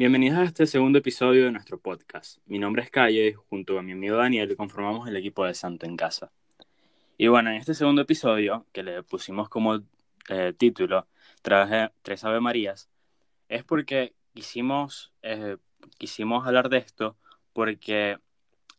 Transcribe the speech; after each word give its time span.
Bienvenidos 0.00 0.38
a 0.38 0.44
este 0.44 0.66
segundo 0.66 0.98
episodio 0.98 1.44
de 1.44 1.52
nuestro 1.52 1.78
podcast. 1.78 2.38
Mi 2.46 2.58
nombre 2.58 2.82
es 2.82 2.90
Calle 2.90 3.28
y 3.28 3.32
junto 3.34 3.78
a 3.78 3.82
mi 3.82 3.92
amigo 3.92 4.16
Daniel 4.16 4.56
conformamos 4.56 5.06
el 5.06 5.14
equipo 5.14 5.44
de 5.44 5.52
Santo 5.52 5.84
en 5.84 5.94
Casa. 5.94 6.32
Y 7.18 7.28
bueno, 7.28 7.50
en 7.50 7.56
este 7.56 7.74
segundo 7.74 8.00
episodio, 8.00 8.64
que 8.72 8.82
le 8.82 9.02
pusimos 9.02 9.50
como 9.50 9.82
eh, 10.30 10.54
título 10.56 11.06
Traje 11.42 11.90
Tres 12.00 12.24
Ave 12.24 12.40
Marías, 12.40 12.88
es 13.50 13.62
porque 13.62 14.14
quisimos, 14.32 15.12
eh, 15.20 15.58
quisimos 15.98 16.46
hablar 16.46 16.70
de 16.70 16.78
esto 16.78 17.18
porque 17.52 18.16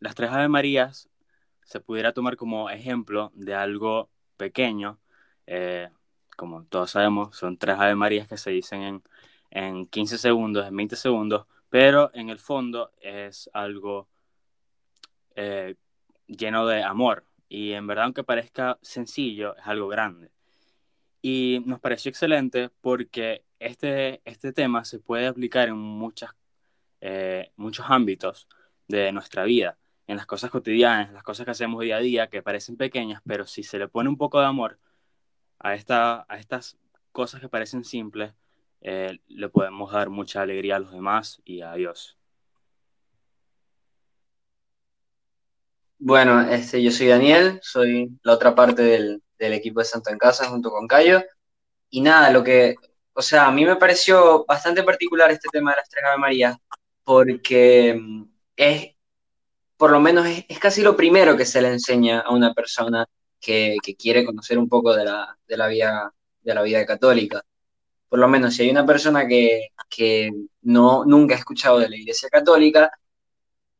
las 0.00 0.16
Tres 0.16 0.32
Ave 0.32 0.48
Marías 0.48 1.08
se 1.62 1.78
pudiera 1.78 2.12
tomar 2.12 2.36
como 2.36 2.68
ejemplo 2.68 3.30
de 3.36 3.54
algo 3.54 4.10
pequeño. 4.36 4.98
Eh, 5.46 5.88
como 6.36 6.64
todos 6.64 6.90
sabemos, 6.90 7.36
son 7.36 7.58
tres 7.58 7.76
Ave 7.78 7.94
Marías 7.94 8.26
que 8.26 8.38
se 8.38 8.50
dicen 8.50 8.82
en, 8.82 9.02
en 9.52 9.86
15 9.86 10.16
segundos, 10.16 10.66
en 10.66 10.74
20 10.74 10.96
segundos, 10.96 11.46
pero 11.68 12.10
en 12.14 12.30
el 12.30 12.38
fondo 12.38 12.90
es 13.00 13.50
algo 13.52 14.08
eh, 15.36 15.76
lleno 16.26 16.66
de 16.66 16.82
amor. 16.82 17.26
Y 17.48 17.72
en 17.72 17.86
verdad, 17.86 18.06
aunque 18.06 18.24
parezca 18.24 18.78
sencillo, 18.80 19.54
es 19.56 19.66
algo 19.66 19.88
grande. 19.88 20.30
Y 21.20 21.62
nos 21.66 21.80
pareció 21.80 22.08
excelente 22.08 22.70
porque 22.80 23.44
este, 23.58 24.22
este 24.24 24.52
tema 24.54 24.84
se 24.86 24.98
puede 24.98 25.26
aplicar 25.26 25.68
en 25.68 25.76
muchas, 25.76 26.30
eh, 27.02 27.52
muchos 27.56 27.84
ámbitos 27.88 28.48
de 28.88 29.12
nuestra 29.12 29.44
vida 29.44 29.78
en 30.06 30.16
las 30.16 30.26
cosas 30.26 30.50
cotidianas, 30.50 31.12
las 31.12 31.22
cosas 31.22 31.44
que 31.44 31.52
hacemos 31.52 31.82
día 31.82 31.96
a 31.96 32.00
día, 32.00 32.28
que 32.28 32.42
parecen 32.42 32.76
pequeñas, 32.76 33.20
pero 33.26 33.46
si 33.46 33.62
se 33.62 33.78
le 33.78 33.88
pone 33.88 34.08
un 34.08 34.16
poco 34.16 34.40
de 34.40 34.46
amor 34.46 34.78
a, 35.58 35.74
esta, 35.74 36.24
a 36.28 36.38
estas 36.38 36.78
cosas 37.12 37.40
que 37.40 37.48
parecen 37.48 37.84
simples, 37.84 38.32
eh, 38.82 39.18
le 39.28 39.48
podemos 39.48 39.92
dar 39.92 40.10
mucha 40.10 40.42
alegría 40.42 40.76
a 40.76 40.80
los 40.80 40.92
demás 40.92 41.40
y 41.44 41.62
a 41.62 41.72
Dios. 41.74 42.18
Bueno, 45.98 46.40
este, 46.50 46.82
yo 46.82 46.90
soy 46.90 47.06
Daniel, 47.06 47.60
soy 47.62 48.10
la 48.24 48.32
otra 48.32 48.54
parte 48.54 48.82
del, 48.82 49.22
equipo 49.38 49.80
de 49.80 49.86
Santo 49.86 50.10
en 50.10 50.18
Casa 50.18 50.48
junto 50.48 50.70
con 50.70 50.86
Cayo. 50.86 51.22
Y 51.90 52.00
nada, 52.00 52.30
lo 52.30 52.44
que, 52.44 52.76
o 53.12 53.22
sea, 53.22 53.46
a 53.46 53.52
mí 53.52 53.64
me 53.64 53.76
pareció 53.76 54.44
bastante 54.46 54.82
particular 54.82 55.30
este 55.30 55.48
tema 55.52 55.72
de 55.72 55.76
las 55.78 55.88
tres 55.88 56.04
Ave 56.04 56.18
María, 56.18 56.58
porque 57.04 57.94
mm, 58.00 58.24
es 58.56 58.94
por 59.82 59.90
lo 59.90 60.00
menos 60.00 60.26
es, 60.26 60.58
casi 60.60 60.80
lo 60.82 60.96
primero 60.96 61.36
que 61.36 61.44
se 61.44 61.60
le 61.60 61.68
enseña 61.68 62.20
a 62.20 62.32
una 62.32 62.54
persona 62.54 63.04
que, 63.40 63.76
quiere 63.98 64.24
conocer 64.24 64.56
un 64.58 64.68
poco 64.68 64.94
de 64.94 65.04
la, 65.04 65.36
de 65.48 65.56
la, 65.56 65.66
vida, 65.66 66.14
de 66.40 66.54
la 66.54 66.62
vida 66.62 66.86
católica. 66.86 67.42
Por 68.12 68.18
lo 68.18 68.28
menos 68.28 68.54
si 68.54 68.64
hay 68.64 68.70
una 68.70 68.84
persona 68.84 69.26
que, 69.26 69.68
que 69.88 70.30
no, 70.60 71.06
nunca 71.06 71.34
ha 71.34 71.38
escuchado 71.38 71.78
de 71.78 71.88
la 71.88 71.96
Iglesia 71.96 72.28
Católica 72.28 72.90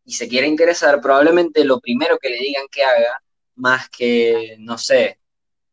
y 0.06 0.14
se 0.14 0.26
quiere 0.26 0.46
interesar, 0.46 1.02
probablemente 1.02 1.62
lo 1.66 1.78
primero 1.80 2.16
que 2.18 2.30
le 2.30 2.38
digan 2.38 2.64
que 2.70 2.82
haga, 2.82 3.22
más 3.56 3.90
que, 3.90 4.56
no 4.60 4.78
sé, 4.78 5.18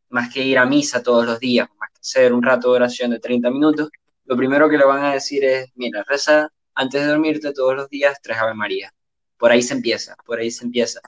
más 0.10 0.34
que 0.34 0.44
ir 0.44 0.58
a 0.58 0.66
misa 0.66 1.02
todos 1.02 1.26
los 1.26 1.40
días, 1.40 1.70
más 1.80 1.90
que 1.94 2.00
hacer 2.02 2.34
un 2.34 2.44
rato 2.44 2.72
de 2.72 2.76
oración 2.76 3.12
de 3.12 3.22
30 3.22 3.50
minutos, 3.50 3.90
lo 4.26 4.36
primero 4.36 4.68
que 4.68 4.78
le 4.78 4.84
van 4.84 5.06
a 5.06 5.14
decir 5.14 5.46
es, 5.46 5.70
mira, 5.76 6.04
reza 6.04 6.52
antes 6.76 7.02
de 7.02 7.08
dormirte 7.08 7.54
todos 7.54 7.78
los 7.78 7.90
días 7.90 8.20
tres 8.22 8.40
Ave 8.40 8.56
María 8.56 8.94
por 9.40 9.52
ahí 9.52 9.62
se 9.64 9.74
empieza, 9.74 10.18
por 10.26 10.40
ahí 10.40 10.52
se 10.52 10.66
empieza. 10.66 11.00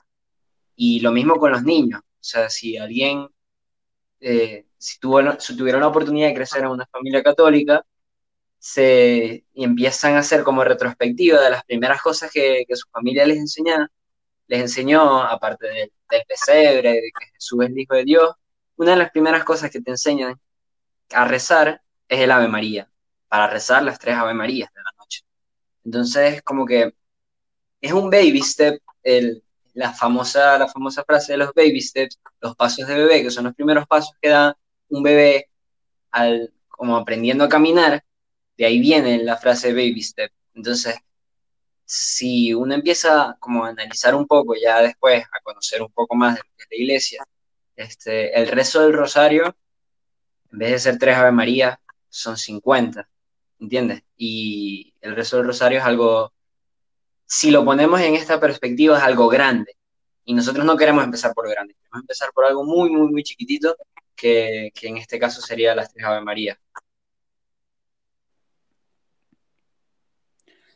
Y 0.74 1.00
lo 1.00 1.12
mismo 1.12 1.36
con 1.36 1.52
los 1.52 1.62
niños, 1.64 2.00
o 2.00 2.24
sea, 2.24 2.48
si 2.48 2.78
alguien, 2.78 3.28
eh, 4.20 4.64
si, 4.82 4.98
tuvo, 4.98 5.38
si 5.38 5.56
tuvieron 5.56 5.80
la 5.82 5.88
oportunidad 5.88 6.28
de 6.28 6.34
crecer 6.34 6.62
en 6.62 6.70
una 6.70 6.86
familia 6.86 7.22
católica, 7.22 7.84
se 8.58 9.44
empiezan 9.54 10.16
a 10.16 10.20
hacer 10.20 10.42
como 10.44 10.64
retrospectiva 10.64 11.40
de 11.40 11.50
las 11.50 11.64
primeras 11.64 12.02
cosas 12.02 12.30
que, 12.32 12.64
su 12.74 12.88
familia 12.90 13.26
les 13.26 13.38
enseñó, 13.38 13.86
les 14.48 14.60
enseñó, 14.60 15.22
aparte 15.22 15.68
del, 15.68 15.92
del 16.10 16.22
pesebre, 16.28 16.92
de 16.94 17.10
que 17.18 17.26
Jesús 17.34 17.64
es 17.64 17.70
el 17.70 17.78
Hijo 17.78 17.94
de 17.94 18.04
Dios, 18.04 18.34
una 18.76 18.92
de 18.92 18.96
las 18.98 19.10
primeras 19.12 19.44
cosas 19.44 19.70
que 19.70 19.80
te 19.80 19.90
enseñan 19.92 20.40
a 21.12 21.24
rezar 21.26 21.82
es 22.08 22.20
el 22.20 22.30
Ave 22.32 22.48
María, 22.48 22.90
para 23.28 23.46
rezar 23.48 23.82
las 23.84 23.98
tres 23.98 24.16
Ave 24.16 24.34
Marías 24.34 24.70
de 24.74 24.82
la 24.82 24.90
noche. 24.98 25.22
Entonces, 25.84 26.42
como 26.42 26.66
que 26.66 26.94
es 27.80 27.92
un 27.92 28.10
baby 28.10 28.42
step, 28.42 28.80
el, 29.02 29.44
la, 29.74 29.92
famosa, 29.92 30.58
la 30.58 30.68
famosa 30.68 31.04
frase 31.04 31.32
de 31.32 31.38
los 31.38 31.52
baby 31.54 31.80
steps, 31.80 32.18
los 32.40 32.56
pasos 32.56 32.86
de 32.86 32.94
bebé, 32.94 33.22
que 33.22 33.30
son 33.30 33.44
los 33.44 33.54
primeros 33.54 33.86
pasos 33.86 34.14
que 34.20 34.28
da 34.28 34.56
un 34.92 35.02
bebé 35.02 35.48
al, 36.10 36.52
como 36.68 36.96
aprendiendo 36.96 37.44
a 37.44 37.48
caminar, 37.48 38.04
de 38.56 38.66
ahí 38.66 38.80
viene 38.80 39.22
la 39.22 39.36
frase 39.36 39.72
baby 39.72 40.02
step. 40.02 40.30
Entonces, 40.54 40.96
si 41.84 42.54
uno 42.54 42.74
empieza 42.74 43.36
como 43.40 43.64
a 43.64 43.68
analizar 43.70 44.14
un 44.14 44.26
poco, 44.26 44.54
ya 44.54 44.80
después 44.82 45.24
a 45.24 45.40
conocer 45.42 45.82
un 45.82 45.92
poco 45.92 46.14
más 46.14 46.36
de, 46.36 46.42
la 46.70 46.76
iglesia, 46.76 47.24
este, 47.76 48.38
el 48.38 48.48
rezo 48.48 48.82
del 48.82 48.94
rosario, 48.94 49.56
en 50.52 50.58
vez 50.58 50.70
de 50.72 50.78
ser 50.78 50.98
tres 50.98 51.16
Ave 51.16 51.32
María, 51.32 51.80
son 52.08 52.36
50, 52.36 53.08
¿entiendes? 53.60 54.02
Y 54.16 54.94
el 55.00 55.16
rezo 55.16 55.38
del 55.38 55.46
rosario 55.46 55.78
es 55.78 55.84
algo 55.84 56.32
si 57.32 57.50
lo 57.50 57.64
ponemos 57.64 57.98
en 58.00 58.14
esta 58.14 58.38
perspectiva, 58.38 58.98
es 58.98 59.02
algo 59.04 59.26
grande. 59.26 59.74
Y 60.24 60.34
nosotros 60.34 60.66
no 60.66 60.76
queremos 60.76 61.02
empezar 61.02 61.32
por 61.32 61.48
grande, 61.48 61.74
queremos 61.74 62.02
empezar 62.02 62.30
por 62.34 62.44
algo 62.44 62.62
muy, 62.62 62.90
muy, 62.90 63.10
muy 63.10 63.22
chiquitito, 63.22 63.74
que, 64.16 64.72
en 64.82 64.96
este 64.96 65.18
caso 65.18 65.40
sería 65.40 65.74
las 65.74 65.92
tres 65.92 66.04
Ave 66.06 66.20
María. 66.22 66.58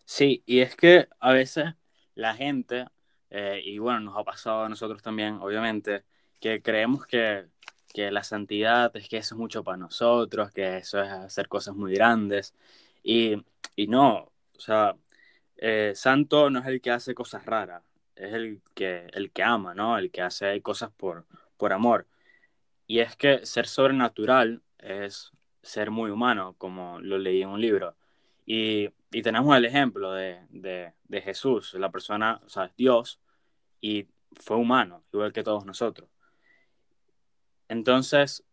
Sí, 0.04 0.42
y 0.46 0.60
es 0.60 0.76
que 0.76 1.08
a 1.20 1.32
veces 1.32 1.74
la 2.14 2.34
gente, 2.34 2.86
eh, 3.30 3.60
y 3.64 3.78
bueno, 3.78 4.00
nos 4.00 4.16
ha 4.16 4.24
pasado 4.24 4.64
a 4.64 4.68
nosotros 4.68 5.02
también, 5.02 5.34
obviamente, 5.40 6.04
que 6.40 6.62
creemos 6.62 7.06
que, 7.06 7.46
que 7.92 8.10
la 8.10 8.22
santidad 8.22 8.94
es 8.96 9.08
que 9.08 9.18
eso 9.18 9.34
es 9.34 9.38
mucho 9.38 9.64
para 9.64 9.78
nosotros, 9.78 10.52
que 10.52 10.78
eso 10.78 11.02
es 11.02 11.10
hacer 11.10 11.48
cosas 11.48 11.74
muy 11.74 11.94
grandes, 11.94 12.54
y, 13.02 13.42
y 13.74 13.86
no, 13.88 14.30
o 14.56 14.60
sea, 14.60 14.96
eh, 15.56 15.92
santo 15.94 16.50
no 16.50 16.60
es 16.60 16.66
el 16.66 16.80
que 16.80 16.90
hace 16.90 17.14
cosas 17.14 17.44
raras, 17.46 17.82
es 18.14 18.32
el 18.34 18.60
que, 18.74 19.06
el 19.12 19.30
que 19.32 19.42
ama, 19.42 19.74
¿no? 19.74 19.98
El 19.98 20.10
que 20.10 20.22
hace 20.22 20.60
cosas 20.62 20.90
por, 20.96 21.26
por 21.56 21.72
amor. 21.72 22.06
Y 22.86 23.00
es 23.00 23.16
que 23.16 23.44
ser 23.46 23.66
sobrenatural 23.66 24.62
es 24.78 25.32
ser 25.62 25.90
muy 25.90 26.10
humano, 26.10 26.54
como 26.58 27.00
lo 27.00 27.18
leí 27.18 27.42
en 27.42 27.48
un 27.48 27.60
libro. 27.60 27.96
Y, 28.46 28.88
y 29.10 29.22
tenemos 29.22 29.56
el 29.56 29.64
ejemplo 29.64 30.12
de, 30.12 30.40
de, 30.50 30.92
de, 31.04 31.20
Jesús, 31.22 31.74
la 31.74 31.90
persona, 31.90 32.40
o 32.44 32.48
sea, 32.48 32.72
Dios, 32.76 33.20
y 33.80 34.06
fue 34.32 34.56
humano, 34.56 35.02
igual 35.12 35.32
que 35.32 35.42
todos 35.42 35.64
nosotros. 35.66 36.08
Entonces, 37.68 38.44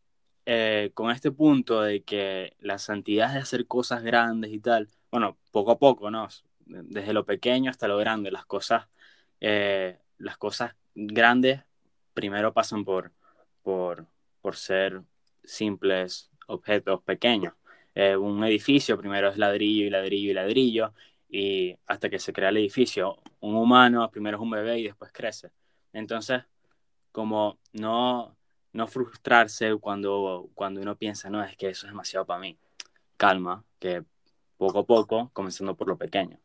eh, 0.45 0.91
con 0.93 1.11
este 1.11 1.31
punto 1.31 1.81
de 1.81 2.03
que 2.03 2.55
la 2.59 2.77
santidad 2.77 3.33
de 3.33 3.39
hacer 3.39 3.67
cosas 3.67 4.03
grandes 4.03 4.51
y 4.51 4.59
tal, 4.59 4.89
bueno, 5.11 5.37
poco 5.51 5.71
a 5.71 5.79
poco, 5.79 6.11
¿no? 6.11 6.27
desde 6.65 7.13
lo 7.13 7.25
pequeño 7.25 7.69
hasta 7.69 7.87
lo 7.87 7.97
grande. 7.97 8.31
Las 8.31 8.45
cosas, 8.45 8.87
eh, 9.39 9.99
las 10.17 10.37
cosas 10.37 10.75
grandes 10.95 11.61
primero 12.13 12.53
pasan 12.53 12.85
por, 12.85 13.11
por 14.43 14.57
ser 14.57 15.01
simples 15.41 16.29
objetos 16.47 17.01
pequeños. 17.03 17.53
Eh, 17.95 18.17
un 18.17 18.43
edificio 18.43 18.97
primero 18.97 19.29
es 19.29 19.37
ladrillo 19.37 19.85
y 19.85 19.89
ladrillo 19.89 20.31
y 20.31 20.33
ladrillo, 20.33 20.93
y 21.29 21.77
hasta 21.87 22.09
que 22.09 22.19
se 22.19 22.33
crea 22.33 22.49
el 22.49 22.57
edificio. 22.57 23.17
Un 23.39 23.55
humano 23.55 24.11
primero 24.11 24.37
es 24.37 24.43
un 24.43 24.49
bebé 24.49 24.79
y 24.79 24.83
después 24.83 25.13
crece. 25.13 25.51
Entonces, 25.93 26.43
como 27.13 27.57
no, 27.71 28.35
no 28.73 28.87
frustrarse 28.87 29.75
cuando, 29.79 30.49
cuando 30.53 30.81
uno 30.81 30.97
piensa, 30.97 31.29
no, 31.29 31.41
es 31.41 31.55
que 31.55 31.69
eso 31.69 31.85
es 31.85 31.93
demasiado 31.93 32.25
para 32.25 32.41
mí. 32.41 32.57
Calma, 33.15 33.63
que 33.79 34.03
poco 34.57 34.79
a 34.79 34.85
poco, 34.85 35.29
comenzando 35.31 35.75
por 35.77 35.87
lo 35.87 35.97
pequeño. 35.97 36.37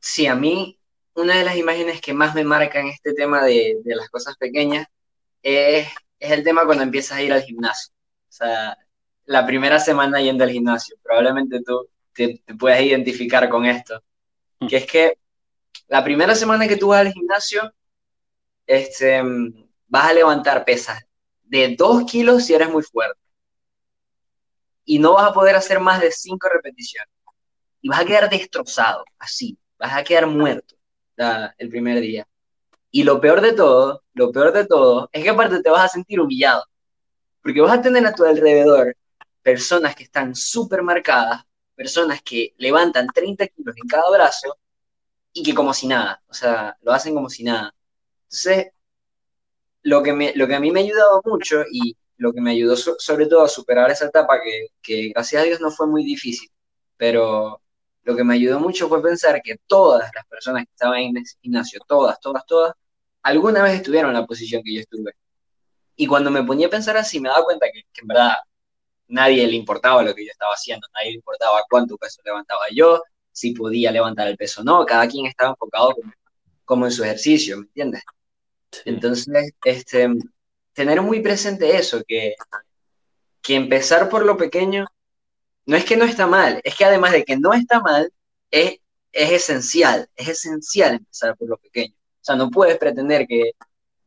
Sí, 0.00 0.26
a 0.26 0.34
mí 0.34 0.78
una 1.14 1.36
de 1.36 1.44
las 1.44 1.56
imágenes 1.56 2.00
que 2.00 2.14
más 2.14 2.34
me 2.34 2.44
marcan 2.44 2.86
este 2.86 3.12
tema 3.14 3.44
de, 3.44 3.80
las 3.84 4.08
cosas 4.08 4.36
pequeñas 4.36 4.86
es, 5.42 5.88
el 6.18 6.44
tema 6.44 6.64
cuando 6.64 6.84
empiezas 6.84 7.18
a 7.18 7.22
ir 7.22 7.32
al 7.32 7.42
gimnasio. 7.42 7.92
O 8.28 8.32
sea, 8.32 8.78
la 9.24 9.46
primera 9.46 9.78
semana 9.78 10.20
yendo 10.20 10.44
al 10.44 10.50
gimnasio, 10.50 10.96
probablemente 11.02 11.60
tú 11.64 11.88
te, 12.14 12.42
puedas 12.58 12.80
identificar 12.80 13.48
con 13.48 13.66
esto, 13.66 14.02
mm. 14.60 14.66
que 14.66 14.76
es 14.76 14.86
que 14.86 15.18
la 15.88 16.04
primera 16.04 16.34
semana 16.34 16.68
que 16.68 16.76
tú 16.76 16.88
vas 16.88 17.00
al 17.00 17.12
gimnasio, 17.12 17.72
este, 18.66 19.22
vas 19.88 20.10
a 20.10 20.12
levantar 20.14 20.64
pesas 20.64 21.02
de 21.42 21.74
2 21.76 22.04
kilos 22.10 22.44
si 22.44 22.54
eres 22.54 22.70
muy 22.70 22.82
fuerte. 22.82 23.20
Y 24.84 24.98
no 24.98 25.14
vas 25.14 25.30
a 25.30 25.34
poder 25.34 25.54
hacer 25.54 25.80
más 25.80 26.00
de 26.00 26.10
5 26.10 26.48
repeticiones. 26.48 27.12
Y 27.80 27.88
vas 27.88 28.00
a 28.00 28.04
quedar 28.04 28.30
destrozado, 28.30 29.04
así, 29.18 29.58
vas 29.78 29.92
a 29.92 30.04
quedar 30.04 30.26
muerto 30.26 30.76
el 31.58 31.68
primer 31.68 32.00
día. 32.00 32.26
Y 32.92 33.04
lo 33.04 33.20
peor 33.20 33.40
de 33.40 33.52
todo, 33.54 34.04
lo 34.14 34.30
peor 34.32 34.52
de 34.52 34.66
todo, 34.66 35.08
es 35.12 35.24
que 35.24 35.30
aparte 35.30 35.62
te 35.62 35.70
vas 35.70 35.86
a 35.86 35.88
sentir 35.88 36.20
humillado, 36.20 36.64
porque 37.42 37.60
vas 37.60 37.78
a 37.78 37.82
tener 37.82 38.06
a 38.06 38.14
tu 38.14 38.24
alrededor 38.24 38.96
personas 39.42 39.96
que 39.96 40.04
están 40.04 40.34
súper 40.36 40.82
marcadas 40.82 41.44
personas 41.74 42.22
que 42.22 42.54
levantan 42.58 43.08
30 43.08 43.46
kilos 43.48 43.74
en 43.76 43.88
cada 43.88 44.10
brazo 44.10 44.56
y 45.32 45.42
que 45.42 45.54
como 45.54 45.74
si 45.74 45.86
nada, 45.86 46.22
o 46.28 46.34
sea, 46.34 46.76
lo 46.82 46.92
hacen 46.92 47.14
como 47.14 47.28
si 47.28 47.44
nada. 47.44 47.74
Entonces, 48.24 48.72
lo 49.82 50.02
que, 50.02 50.12
me, 50.12 50.32
lo 50.34 50.46
que 50.46 50.54
a 50.54 50.60
mí 50.60 50.70
me 50.70 50.80
ha 50.80 50.82
ayudado 50.84 51.20
mucho 51.24 51.64
y 51.70 51.96
lo 52.18 52.32
que 52.32 52.40
me 52.40 52.52
ayudó 52.52 52.76
sobre 52.76 53.26
todo 53.26 53.42
a 53.42 53.48
superar 53.48 53.90
esa 53.90 54.06
etapa 54.06 54.40
que, 54.40 54.68
que 54.80 55.08
gracias 55.08 55.42
a 55.42 55.44
Dios 55.44 55.60
no 55.60 55.70
fue 55.70 55.86
muy 55.88 56.04
difícil, 56.04 56.48
pero 56.96 57.60
lo 58.04 58.16
que 58.16 58.24
me 58.24 58.34
ayudó 58.34 58.60
mucho 58.60 58.88
fue 58.88 59.02
pensar 59.02 59.40
que 59.42 59.56
todas 59.66 60.10
las 60.14 60.26
personas 60.26 60.64
que 60.64 60.72
estaban 60.72 61.00
en 61.00 61.24
gimnasio, 61.40 61.80
todas, 61.86 62.20
todas, 62.20 62.46
todas, 62.46 62.74
alguna 63.22 63.62
vez 63.62 63.74
estuvieron 63.74 64.10
en 64.10 64.20
la 64.20 64.26
posición 64.26 64.62
que 64.62 64.74
yo 64.74 64.80
estuve. 64.80 65.14
Y 65.96 66.06
cuando 66.06 66.30
me 66.30 66.42
ponía 66.42 66.66
a 66.66 66.70
pensar 66.70 66.96
así, 66.96 67.20
me 67.20 67.28
daba 67.28 67.44
cuenta 67.44 67.66
que, 67.72 67.84
en 68.00 68.06
verdad 68.06 68.34
nadie 69.08 69.46
le 69.46 69.56
importaba 69.56 70.02
lo 70.02 70.14
que 70.14 70.24
yo 70.24 70.32
estaba 70.32 70.54
haciendo, 70.54 70.86
nadie 70.94 71.10
le 71.10 71.16
importaba 71.16 71.60
cuánto 71.68 71.98
peso 71.98 72.22
levantaba 72.24 72.62
yo, 72.74 73.02
si 73.30 73.52
podía 73.52 73.90
levantar 73.90 74.28
el 74.28 74.36
peso 74.36 74.62
o 74.62 74.64
no, 74.64 74.86
cada 74.86 75.06
quien 75.06 75.26
estaba 75.26 75.50
enfocado 75.50 75.94
como, 76.64 76.86
en 76.86 76.92
su 76.92 77.04
ejercicio, 77.04 77.58
¿me 77.58 77.64
entiendes? 77.64 78.02
Entonces, 78.86 79.52
este, 79.64 80.08
tener 80.72 81.02
muy 81.02 81.20
presente 81.20 81.76
eso, 81.76 82.02
que, 82.06 82.34
que 83.42 83.54
empezar 83.56 84.08
por 84.08 84.24
lo 84.24 84.36
pequeño 84.38 84.86
no 85.66 85.76
es 85.76 85.84
que 85.84 85.96
no 85.96 86.04
está 86.04 86.26
mal, 86.26 86.60
es 86.64 86.74
que 86.74 86.84
además 86.84 87.12
de 87.12 87.24
que 87.24 87.36
no 87.36 87.52
está 87.52 87.80
mal, 87.80 88.10
es, 88.50 88.78
es 89.12 89.30
esencial, 89.32 90.08
es 90.16 90.28
esencial 90.28 90.94
empezar 90.94 91.36
por 91.36 91.48
lo 91.48 91.58
pequeño. 91.58 91.94
O 92.22 92.24
sea, 92.24 92.36
no 92.36 92.50
puedes 92.50 92.78
pretender 92.78 93.26
que, 93.26 93.50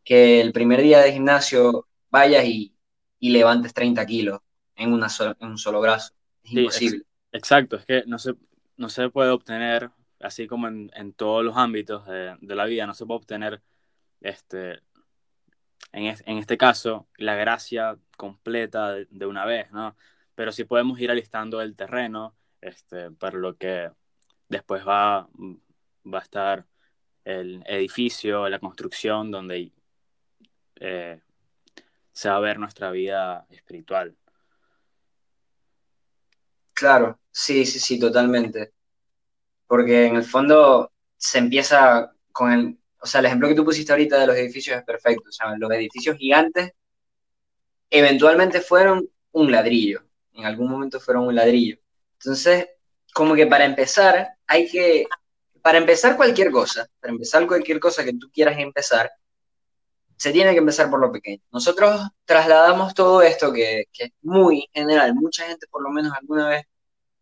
que 0.06 0.40
el 0.40 0.54
primer 0.54 0.82
día 0.82 1.02
de 1.02 1.12
gimnasio 1.12 1.86
vayas 2.10 2.46
y, 2.46 2.72
levantes 3.20 3.74
30 3.74 4.06
kilos 4.06 4.40
en, 4.76 4.94
una 4.94 5.08
en 5.40 5.48
un 5.50 5.58
solo 5.58 5.82
brazo. 5.82 6.14
Es 6.44 6.52
imposible. 6.52 7.04
exacto, 7.32 7.76
es 7.76 7.86
que 7.86 8.04
no 8.06 8.20
se, 8.20 8.36
no 8.78 8.88
se 8.88 9.10
puede 9.10 9.32
obtener, 9.32 9.90
así 10.22 10.48
como 10.48 10.68
en, 10.68 11.14
todos 11.14 11.44
los 11.44 11.58
ámbitos 11.58 12.06
de, 12.06 12.38
la 12.40 12.66
vida, 12.66 12.86
no 12.86 12.94
se 12.94 13.06
puede 13.06 13.18
obtener, 13.18 13.62
este, 14.22 14.80
en, 15.92 16.16
en 16.26 16.38
este 16.38 16.58
caso, 16.58 17.08
la 17.18 17.36
gracia 17.36 17.98
completa 18.16 18.94
de, 18.94 19.26
una 19.26 19.44
vez, 19.44 19.72
¿no? 19.72 19.98
Pero 20.36 20.54
sí 20.54 20.64
podemos 20.64 21.00
ir 21.00 21.12
alistando 21.12 21.62
el 21.62 21.76
terreno 21.76 22.36
este, 22.62 23.12
para 23.12 23.38
lo 23.38 23.58
que 23.58 23.92
después 24.48 24.88
va, 24.88 25.28
va 26.06 26.20
a 26.20 26.22
estar 26.22 26.66
el 27.26 27.64
edificio, 27.68 28.48
la 28.48 28.60
construcción, 28.60 29.32
donde 29.32 29.72
eh, 30.80 31.20
se 32.12 32.30
va 32.30 32.38
a 32.38 32.40
ver 32.40 32.60
nuestra 32.60 32.92
vida 32.92 33.46
espiritual. 33.50 34.16
Claro, 36.74 37.20
sí, 37.32 37.66
sí, 37.66 37.80
sí, 37.80 38.00
totalmente. 38.00 38.74
Porque 39.68 40.06
en 40.06 40.18
el 40.18 40.24
fondo 40.24 40.92
se 41.18 41.40
empieza 41.40 42.14
con 42.32 42.52
el, 42.52 42.78
o 43.00 43.08
sea, 43.08 43.20
el 43.20 43.26
ejemplo 43.26 43.48
que 43.48 43.56
tú 43.56 43.66
pusiste 43.66 43.92
ahorita 43.92 44.20
de 44.20 44.28
los 44.28 44.36
edificios 44.36 44.78
es 44.78 44.84
perfecto. 44.84 45.30
O 45.30 45.32
sea, 45.32 45.56
los 45.58 45.72
edificios 45.72 46.18
gigantes 46.18 46.74
eventualmente 47.90 48.62
fueron 48.62 49.10
un 49.32 49.52
ladrillo. 49.52 50.04
En 50.34 50.46
algún 50.46 50.70
momento 50.70 51.00
fueron 51.00 51.28
un 51.28 51.36
ladrillo. 51.36 51.78
Entonces, 52.20 52.68
como 53.14 53.36
que 53.36 53.48
para 53.48 53.66
empezar, 53.66 54.36
hay 54.46 54.70
que, 54.70 55.08
para 55.66 55.80
empezar 55.80 56.16
cualquier 56.16 56.52
cosa, 56.52 56.88
para 57.00 57.12
empezar 57.12 57.48
cualquier 57.48 57.80
cosa 57.80 58.04
que 58.04 58.14
tú 58.14 58.30
quieras 58.32 58.60
empezar, 58.60 59.12
se 60.16 60.32
tiene 60.32 60.52
que 60.52 60.60
empezar 60.60 60.92
por 60.92 61.00
lo 61.00 61.12
pequeño. 61.12 61.42
Nosotros 61.52 62.02
trasladamos 62.24 62.94
todo 62.94 63.24
esto 63.24 63.52
que, 63.52 63.88
es 63.98 64.12
muy 64.22 64.70
general, 64.72 65.16
mucha 65.16 65.48
gente 65.48 65.66
por 65.66 65.82
lo 65.82 65.90
menos 65.90 66.14
alguna 66.14 66.50
vez 66.50 66.66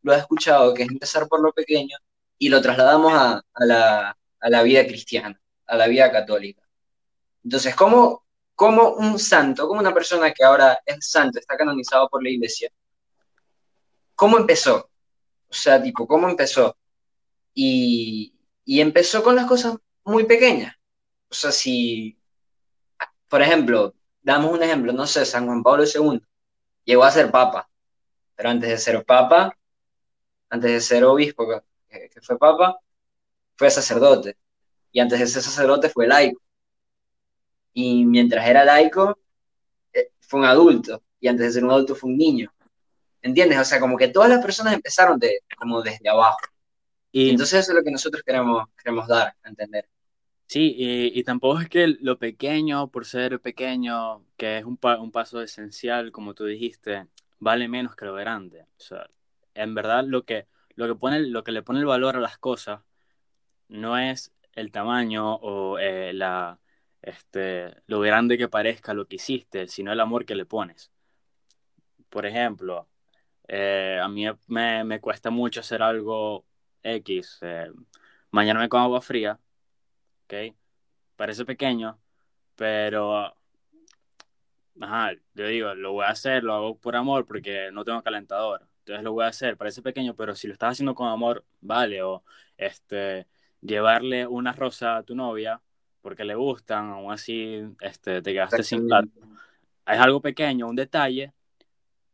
lo 0.02 0.12
ha 0.12 0.18
escuchado, 0.18 0.74
que 0.74 0.84
es 0.84 0.90
empezar 0.90 1.30
por 1.30 1.42
lo 1.42 1.54
pequeño, 1.54 1.96
y 2.38 2.50
lo 2.50 2.62
trasladamos 2.62 3.14
a, 3.14 3.42
la, 3.60 4.64
vida 4.64 4.86
cristiana, 4.86 5.42
a 5.66 5.78
la 5.78 5.88
vida 5.88 6.12
católica. 6.12 6.64
Entonces, 7.46 7.74
¿cómo, 7.74 8.26
¿cómo 8.56 8.90
un 8.96 9.20
santo, 9.20 9.70
como 9.70 9.80
una 9.80 9.94
persona 9.94 10.34
que 10.34 10.44
ahora 10.44 10.80
es 10.86 10.98
santo, 11.00 11.40
está 11.40 11.56
canonizado 11.56 12.10
por 12.10 12.22
la 12.22 12.30
iglesia, 12.30 12.70
cómo 14.16 14.38
empezó? 14.38 14.90
O 15.48 15.54
sea, 15.54 15.82
tipo, 15.82 16.06
¿cómo 16.06 16.28
empezó? 16.28 16.76
Y, 17.54 18.34
y 18.66 18.82
empezó 18.82 19.24
con 19.24 19.36
las 19.36 19.46
cosas 19.46 19.78
muy 20.04 20.26
pequeñas. 20.26 20.76
O 21.30 21.34
sea, 21.34 21.52
si 21.52 22.18
por 23.34 23.42
ejemplo, 23.42 23.96
damos 24.22 24.52
un 24.52 24.62
ejemplo, 24.62 24.94
no 24.94 25.08
sé, 25.08 25.26
San 25.26 25.48
Juan 25.48 25.64
Pablo 25.64 25.86
II 25.86 26.22
llegó 26.86 27.04
a 27.04 27.10
ser 27.10 27.32
papa, 27.32 27.68
pero 28.36 28.50
antes 28.50 28.70
de 28.70 28.78
ser 28.78 29.04
papa, 29.04 29.58
antes 30.52 30.72
de 30.72 30.80
ser 30.80 31.04
obispo, 31.04 31.48
que, 31.90 32.22
fue 32.22 32.38
papa, 32.38 32.78
fue 33.56 33.72
sacerdote. 33.72 34.38
Y 34.92 35.00
antes 35.00 35.20
de 35.20 35.26
ser 35.26 35.42
sacerdote 35.42 35.90
fue 35.90 36.06
laico. 36.06 36.40
Y 37.74 38.06
mientras 38.06 38.48
era 38.48 38.64
laico, 38.64 39.18
eh, 39.92 40.12
fue 40.20 40.42
un 40.42 40.46
adulto. 40.46 41.02
Y 41.20 41.28
antes 41.28 41.48
de 41.48 41.54
ser 41.54 41.64
un 41.64 41.72
adulto 41.72 41.96
fue 41.96 42.12
un 42.12 42.18
niño. 42.18 42.54
¿Entiendes? 43.20 43.58
O 43.58 43.66
sea, 43.66 43.80
como 43.80 43.98
que 43.98 44.10
todas 44.10 44.30
las 44.30 44.44
personas 44.44 44.76
empezaron 44.76 45.18
de, 45.18 45.40
como 45.58 45.82
desde 45.82 46.08
abajo. 46.08 46.38
Y 47.16 47.30
entonces 47.30 47.60
eso 47.60 47.72
es 47.72 47.78
lo 47.78 47.84
que 47.84 47.92
nosotros 47.92 48.24
queremos, 48.24 48.66
queremos 48.76 49.08
dar 49.08 49.36
a 49.44 49.48
entender. 49.50 49.88
Sí, 50.48 50.76
y, 50.78 51.24
tampoco 51.24 51.62
es 51.62 51.70
que 51.70 51.88
lo 51.88 52.18
pequeño, 52.18 52.90
por 52.90 53.06
ser 53.06 53.40
pequeño, 53.40 54.26
que 54.36 54.58
es 54.58 54.66
un, 54.66 54.80
un 55.00 55.12
paso 55.12 55.42
esencial, 55.42 56.12
como 56.12 56.34
tú 56.34 56.46
dijiste, 56.46 57.08
vale 57.40 57.68
menos 57.68 57.96
que 57.96 58.06
lo 58.06 58.16
grande. 58.16 58.64
O 58.64 58.82
sea, 58.82 59.08
en 59.54 59.76
verdad 59.76 60.04
lo 60.06 60.26
que, 60.26 60.48
lo 60.76 60.88
que, 60.88 60.96
pone, 60.96 61.20
lo 61.22 61.44
que 61.44 61.52
le 61.52 61.62
pone 61.62 61.80
el 61.80 61.86
valor 61.86 62.18
a 62.18 62.20
las 62.20 62.40
cosas 62.40 62.82
no 63.68 63.98
es 63.98 64.34
el 64.54 64.72
tamaño 64.72 65.36
o 65.36 65.78
eh, 65.78 66.14
la, 66.14 66.60
este, 67.02 67.76
lo 67.86 68.00
grande 68.00 68.40
que 68.40 68.48
parezca 68.50 68.96
lo 68.96 69.08
que 69.08 69.18
hiciste, 69.18 69.68
sino 69.68 69.92
el 69.92 70.00
amor 70.00 70.26
que 70.26 70.36
le 70.36 70.46
pones. 70.46 70.92
Por 72.10 72.26
ejemplo, 72.26 72.90
eh, 73.48 74.00
a 74.02 74.08
mí 74.08 74.26
me, 74.48 74.84
me, 74.84 75.00
cuesta 75.00 75.30
mucho 75.30 75.60
hacer 75.60 75.84
algo 75.84 76.46
X. 76.84 77.40
Eh, 77.42 77.72
mañana 78.32 78.60
me 78.60 78.70
como 78.70 78.84
agua 78.84 79.02
fría 79.02 79.40
¿ok? 80.26 80.56
Parece 81.16 81.46
pequeño, 81.46 82.00
pero, 82.56 83.36
ajá, 84.82 85.14
yo 85.36 85.48
digo, 85.48 85.74
lo 85.76 85.94
voy 85.94 86.06
a 86.06 86.10
hacer, 86.10 86.44
lo 86.44 86.54
hago 86.54 86.78
por 86.78 86.96
amor 86.96 87.26
porque 87.26 87.70
no 87.72 87.86
tengo 87.86 88.02
calentador. 88.02 88.68
Entonces 88.80 89.04
lo 89.04 89.14
voy 89.14 89.26
a 89.26 89.28
hacer, 89.28 89.56
parece 89.58 89.82
pequeño, 89.82 90.16
pero 90.16 90.36
si 90.36 90.48
lo 90.48 90.54
estás 90.54 90.74
haciendo 90.74 90.96
con 90.96 91.08
amor, 91.08 91.46
vale. 91.62 92.02
O 92.04 92.24
este, 92.58 93.28
llevarle 93.62 94.28
una 94.28 94.52
rosa 94.54 94.98
a 94.98 95.04
tu 95.04 95.16
novia 95.16 95.62
porque 96.02 96.26
le 96.26 96.36
gustan, 96.36 96.90
aún 96.90 97.14
así 97.14 97.64
este, 97.80 98.22
te 98.22 98.34
quedaste 98.34 98.64
sin 98.64 98.88
plato. 98.88 99.10
Es 99.86 100.00
algo 100.00 100.22
pequeño, 100.22 100.68
un 100.68 100.76
detalle, 100.76 101.32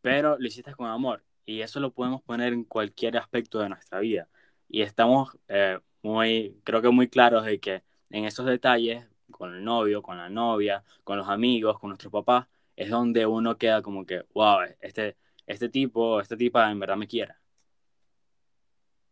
pero 0.01 0.37
lo 0.37 0.45
hiciste 0.45 0.75
con 0.75 0.87
amor. 0.87 1.23
Y 1.45 1.61
eso 1.61 1.79
lo 1.79 1.91
podemos 1.91 2.21
poner 2.21 2.53
en 2.53 2.63
cualquier 2.65 3.17
aspecto 3.17 3.59
de 3.59 3.69
nuestra 3.69 3.99
vida. 3.99 4.27
Y 4.69 4.81
estamos 4.83 5.37
eh, 5.47 5.79
muy, 6.03 6.59
creo 6.63 6.81
que 6.81 6.89
muy 6.89 7.09
claros 7.09 7.45
de 7.45 7.59
que 7.59 7.83
en 8.09 8.25
esos 8.25 8.45
detalles, 8.45 9.05
con 9.31 9.53
el 9.53 9.63
novio, 9.63 10.01
con 10.01 10.17
la 10.17 10.29
novia, 10.29 10.83
con 11.03 11.17
los 11.17 11.27
amigos, 11.27 11.79
con 11.79 11.89
nuestro 11.89 12.11
papá, 12.11 12.49
es 12.75 12.89
donde 12.89 13.25
uno 13.25 13.57
queda 13.57 13.81
como 13.81 14.05
que, 14.05 14.23
wow, 14.33 14.59
este, 14.79 15.17
este 15.45 15.69
tipo, 15.69 16.21
esta 16.21 16.37
tipa 16.37 16.71
en 16.71 16.79
verdad 16.79 16.95
me 16.97 17.07
quiere. 17.07 17.33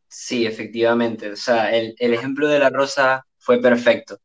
Sí, 0.08 0.46
efectivamente. 0.46 1.32
O 1.32 1.36
sea, 1.36 1.72
el, 1.76 1.96
ejemplo 2.00 2.48
de 2.48 2.60
la 2.60 2.70
rosa 2.70 3.26
fue 3.38 3.62
perfecto. 3.62 4.20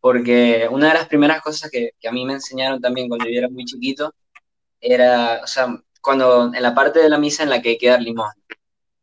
Porque 0.00 0.68
una 0.70 0.88
de 0.88 0.94
las 0.94 1.08
primeras 1.08 1.42
cosas 1.42 1.70
que, 1.70 1.92
a 2.08 2.12
mí 2.12 2.24
me 2.24 2.34
enseñaron 2.34 2.80
también 2.80 3.08
cuando 3.08 3.26
yo 3.26 3.38
era 3.38 3.48
muy 3.48 3.64
chiquito 3.64 4.14
era, 4.80 5.40
o 5.44 5.46
sea, 5.46 5.68
cuando 6.00 6.52
en 6.54 6.62
la 6.62 6.74
parte 6.74 7.00
de 7.00 7.08
la 7.10 7.18
misa 7.18 7.42
en 7.42 7.50
la 7.50 7.62
que 7.62 7.70
hay 7.70 7.78
que 7.78 7.88
dar 7.88 8.02
limón. 8.02 8.30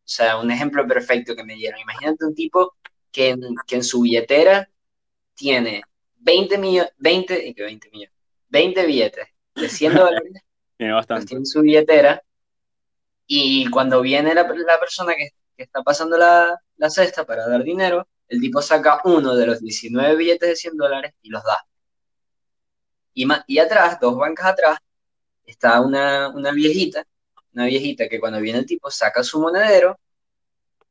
O 0.07 0.09
sea, 0.09 0.37
un 0.37 0.49
ejemplo 0.49 0.87
perfecto 0.87 1.35
que 1.35 1.43
me 1.43 1.55
dieron. 1.55 1.81
Imagínate 1.81 2.25
un 2.25 2.33
tipo 2.33 2.75
que 3.11 3.35
que 3.67 3.75
en 3.75 3.83
su 3.83 4.01
billetera 4.01 4.69
tiene 5.35 5.83
20 6.19 6.57
millones, 6.57 6.93
20, 6.97 7.53
20 7.57 7.89
millones, 7.91 8.15
20 8.47 8.85
billetes 8.85 9.27
de 9.55 9.67
100 9.67 9.93
dólares, 9.95 10.33
tiene 10.77 10.93
bastante. 10.93 11.35
en 11.35 11.45
su 11.45 11.61
billetera, 11.61 12.23
y 13.25 13.69
cuando 13.69 14.01
viene 14.01 14.33
la, 14.33 14.47
persona 14.79 15.13
que, 15.13 15.31
está 15.57 15.83
pasando 15.83 16.17
la, 16.17 16.57
cesta 16.89 17.25
para 17.25 17.45
dar 17.49 17.63
dinero, 17.63 18.07
el 18.29 18.39
tipo 18.39 18.61
saca 18.61 19.01
uno 19.03 19.35
de 19.35 19.45
los 19.45 19.59
19 19.59 20.15
billetes 20.15 20.49
de 20.49 20.55
100 20.55 20.77
dólares 20.77 21.13
y 21.21 21.29
los 21.29 21.43
da. 21.43 21.65
Y, 23.13 23.27
y 23.47 23.59
atrás, 23.59 23.99
dos 23.99 24.15
bancas 24.15 24.45
atrás, 24.47 24.77
está 25.45 25.81
una, 25.81 26.29
una 26.29 26.51
viejita, 26.51 27.05
una 27.57 27.65
viejita 27.65 28.07
que 28.07 28.19
cuando 28.19 28.39
viene 28.39 28.59
el 28.59 28.65
tipo 28.67 28.91
saca 28.91 29.23
su 29.23 29.39
monedero, 29.41 29.99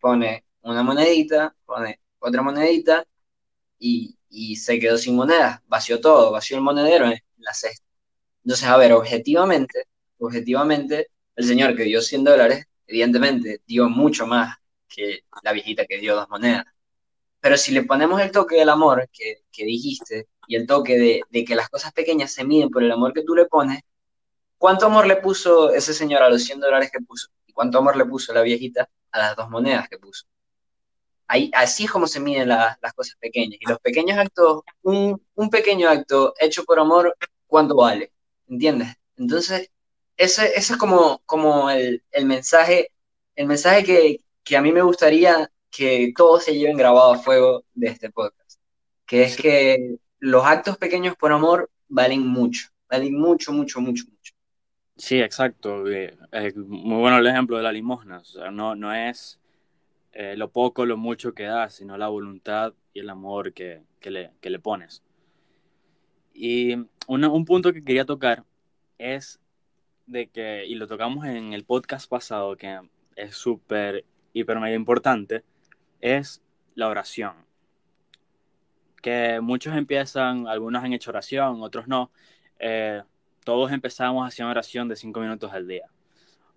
pone 0.01 0.45
una 0.63 0.83
monedita, 0.83 1.55
pone 1.65 2.01
otra 2.19 2.43
monedita 2.43 3.07
y, 3.79 4.19
y 4.29 4.57
se 4.57 4.81
quedó 4.81 4.99
sin 4.99 5.15
monedas, 5.15 5.61
vació 5.67 6.01
todo, 6.01 6.33
vació 6.33 6.57
el 6.57 6.65
monedero 6.65 7.07
en 7.07 7.23
la 7.39 7.55
cesta. 7.55 7.87
Entonces, 8.45 8.67
a 8.69 8.77
ver, 8.77 8.93
objetivamente, 8.93 9.85
objetivamente, 10.19 11.09
el 11.37 11.45
señor 11.47 11.77
que 11.77 11.85
dio 11.85 12.03
100 12.03 12.25
dólares 12.25 12.67
evidentemente 12.89 13.61
dio 13.65 13.89
mucho 13.89 14.27
más 14.27 14.57
que 14.89 15.21
la 15.45 15.53
viejita 15.53 15.87
que 15.87 15.99
dio 15.99 16.17
dos 16.17 16.29
monedas. 16.29 16.65
Pero 17.41 17.57
si 17.57 17.71
le 17.73 17.85
ponemos 17.85 18.21
el 18.21 18.33
toque 18.33 18.57
del 18.57 18.71
amor 18.71 19.09
que, 19.13 19.43
que 19.53 19.65
dijiste 19.65 20.27
y 20.49 20.57
el 20.57 20.67
toque 20.67 20.99
de, 20.99 21.23
de, 21.31 21.45
que 21.45 21.55
las 21.55 21.69
cosas 21.69 21.93
pequeñas 21.93 22.33
se 22.33 22.45
miden 22.45 22.71
por 22.71 22.83
el 22.83 22.91
amor 22.91 23.13
que 23.13 23.23
tú 23.23 23.37
le 23.37 23.47
pones, 23.47 23.83
¿cuánto 24.59 24.87
amor 24.87 25.07
le 25.07 25.17
puso 25.17 25.73
ese 25.73 25.95
señor 25.95 26.23
a 26.23 26.31
los 26.31 26.45
100 26.45 26.61
dólares 26.61 26.91
que 26.93 27.01
puso? 27.01 27.29
¿Y 27.47 27.53
cuánto 27.53 27.79
amor 27.79 27.97
le 27.97 28.05
puso 28.05 28.33
la 28.33 28.43
viejita 28.43 28.89
a 29.11 29.19
las 29.19 29.37
dos 29.37 29.49
monedas 29.51 29.89
que 29.89 29.99
puso? 29.99 30.27
Ahí, 31.29 31.51
así 31.55 31.85
es 31.85 31.91
como 31.91 32.07
se 32.07 32.21
miden 32.21 32.49
la, 32.49 32.79
las 32.81 32.93
cosas 32.93 33.17
pequeñas. 33.19 33.59
Y 33.61 33.69
los 33.69 33.81
pequeños 33.81 34.19
actos, 34.19 34.63
un, 34.83 35.21
un 35.35 35.51
pequeño 35.51 35.89
acto 35.89 36.35
hecho 36.39 36.65
por 36.65 36.79
amor, 36.79 37.17
¿cuánto 37.47 37.77
vale? 37.77 38.13
¿Entiendes? 38.49 38.95
Entonces, 39.17 39.71
ese, 40.17 40.47
ese 40.57 40.73
es 40.75 40.79
como, 40.79 41.21
como 41.27 41.71
el, 41.71 42.03
el 42.13 42.27
mensaje, 42.27 42.93
el 43.35 43.47
mensaje 43.47 43.85
que, 43.85 44.21
que 44.45 44.57
a 44.57 44.63
mí 44.63 44.73
me 44.73 44.83
gustaría 44.83 45.51
que 45.71 46.13
todos 46.17 46.45
se 46.45 46.57
lleven 46.57 46.77
grabado 46.77 47.13
a 47.13 47.19
fuego 47.19 47.65
de 47.75 47.89
este 47.89 48.11
podcast, 48.11 48.61
que 49.05 49.25
es 49.25 49.37
que 49.37 49.97
los 50.19 50.45
actos 50.45 50.79
pequeños 50.79 51.17
por 51.17 51.33
amor 51.33 51.71
valen 51.89 52.27
mucho, 52.27 52.69
valen 52.89 53.19
mucho, 53.19 53.53
mucho, 53.53 53.81
mucho, 53.81 54.05
mucho. 54.05 54.16
Sí, 54.97 55.21
exacto. 55.21 55.87
Eh, 55.89 56.17
eh, 56.33 56.53
muy 56.57 56.99
bueno 57.01 57.19
el 57.19 57.27
ejemplo 57.27 57.57
de 57.57 57.63
la 57.63 57.73
limosna. 57.73 58.19
O 58.19 58.25
sea, 58.25 58.51
no, 58.51 58.75
no 58.75 58.95
es 58.95 59.39
eh, 60.13 60.37
lo 60.37 60.51
poco, 60.51 60.87
lo 60.87 60.97
mucho 60.97 61.35
que 61.35 61.45
das, 61.45 61.75
sino 61.75 61.99
la 61.99 62.09
voluntad 62.09 62.75
y 62.95 63.01
el 63.01 63.11
amor 63.11 63.53
que, 63.53 63.83
que, 64.01 64.11
le, 64.11 64.33
que 64.41 64.51
le, 64.51 64.59
pones. 64.59 65.03
Y 66.35 66.75
un 67.09 67.45
punto 67.45 67.73
que 67.73 67.85
quería 67.85 68.05
tocar 68.07 68.45
es 68.99 69.41
de 70.07 70.29
que, 70.29 70.65
y 70.67 70.75
lo 70.77 70.87
tocamos 70.87 71.27
en 71.27 71.53
el 71.53 71.65
podcast 71.65 72.09
pasado, 72.09 72.57
que 72.57 72.81
es 73.17 73.37
súper, 73.37 74.05
hiper, 74.33 74.59
mega 74.61 74.75
importante, 74.75 75.45
es 76.01 76.43
la 76.75 76.89
oración. 76.89 77.35
Que 79.03 79.41
muchos 79.41 79.77
empiezan, 79.77 80.49
algunos 80.49 80.83
han 80.83 80.93
hecho 80.93 81.11
oración, 81.11 81.63
otros 81.63 81.87
no. 81.89 82.11
Todos 83.47 83.71
empezamos 83.71 84.27
haciendo 84.27 84.51
oración 84.51 84.89
de 84.89 84.97
cinco 84.97 85.21
minutos 85.21 85.53
al 85.53 85.69
día. 85.69 85.89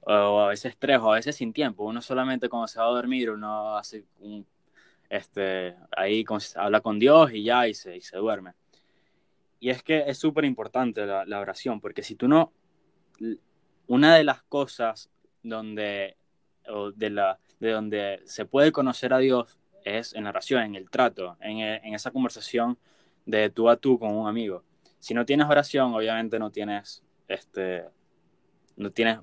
O 0.02 0.40
a 0.40 0.48
veces 0.48 0.76
tres, 0.76 0.98
o 0.98 1.12
a 1.12 1.18
veces 1.18 1.36
sin 1.36 1.54
tiempo. 1.54 1.84
Uno 1.84 2.02
solamente 2.02 2.50
cuando 2.50 2.68
se 2.68 2.80
va 2.80 2.88
a 2.88 2.90
dormir, 2.90 3.30
uno 3.30 3.78
hace 3.78 4.06
un, 4.20 4.44
este, 5.08 5.76
ahí 5.96 6.26
habla 6.56 6.82
con 6.82 6.98
Dios 6.98 7.32
y 7.32 7.44
ya, 7.44 7.68
y 7.68 7.76
se, 7.76 7.96
y 7.96 8.02
se 8.02 8.18
duerme. 8.18 8.54
Y 9.60 9.70
es 9.70 9.84
que 9.84 10.06
es 10.08 10.18
súper 10.18 10.46
importante 10.46 11.06
la, 11.06 11.40
oración, 11.40 11.80
porque 11.80 12.02
si 12.02 12.16
tú 12.16 12.28
no, 12.28 12.54
una 13.86 14.16
de 14.16 14.24
las 14.24 14.42
cosas 14.42 15.12
donde, 15.44 16.18
de 16.96 17.10
la, 17.12 17.38
de 17.60 17.70
donde 17.70 18.20
se 18.26 18.46
puede 18.46 18.72
conocer 18.72 19.14
a 19.14 19.20
Dios 19.20 19.60
es 19.86 20.16
en 20.16 20.24
la 20.24 20.32
oración, 20.32 20.64
en 20.64 20.74
el 20.74 20.90
trato, 20.90 21.38
en, 21.40 21.60
en, 21.60 21.94
esa 21.94 22.10
conversación 22.10 22.80
de 23.28 23.52
tú 23.52 23.70
a 23.70 23.78
tú 23.78 24.00
con 24.00 24.16
un 24.16 24.28
amigo. 24.28 24.64
Si 25.00 25.14
no 25.14 25.26
tienes 25.26 25.48
oración, 25.48 25.94
obviamente 25.94 26.40
no 26.40 26.52
tienes, 26.52 27.04
este, 27.28 27.86
no 28.76 28.92
tienes 28.92 29.20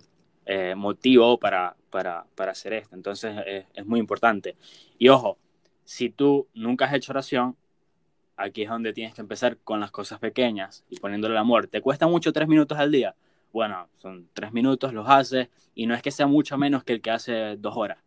eh, 0.46 0.74
motivo 0.74 1.38
para, 1.38 1.76
para, 1.90 2.26
para, 2.34 2.52
hacer 2.52 2.72
esto. 2.72 2.96
Entonces 2.96 3.36
es, 3.46 3.66
es 3.74 3.86
muy 3.86 4.00
importante. 4.00 4.56
Y 4.98 5.08
ojo, 5.08 5.38
si 5.84 6.10
tú 6.10 6.48
nunca 6.54 6.86
has 6.86 6.94
hecho 6.94 7.12
oración, 7.12 7.56
aquí 8.36 8.62
es 8.62 8.68
donde 8.68 8.92
tienes 8.92 9.14
que 9.14 9.20
empezar 9.20 9.58
con 9.58 9.80
las 9.80 9.90
cosas 9.90 10.18
pequeñas 10.18 10.84
y 10.88 10.98
poniéndole 10.98 11.34
el 11.34 11.38
amor. 11.38 11.66
¿Te 11.68 11.80
cuesta 11.80 12.06
mucho 12.06 12.32
tres 12.32 12.48
minutos 12.48 12.78
al 12.78 12.92
día? 12.92 13.14
Bueno, 13.52 13.88
son 13.96 14.28
tres 14.34 14.52
minutos, 14.52 14.92
los 14.92 15.08
haces 15.08 15.48
y 15.74 15.86
no 15.86 15.94
es 15.94 16.02
que 16.02 16.10
sea 16.10 16.26
mucho 16.26 16.58
menos 16.58 16.84
que 16.84 16.92
el 16.92 17.00
que 17.00 17.10
hace 17.10 17.56
dos 17.56 17.76
horas. 17.76 17.98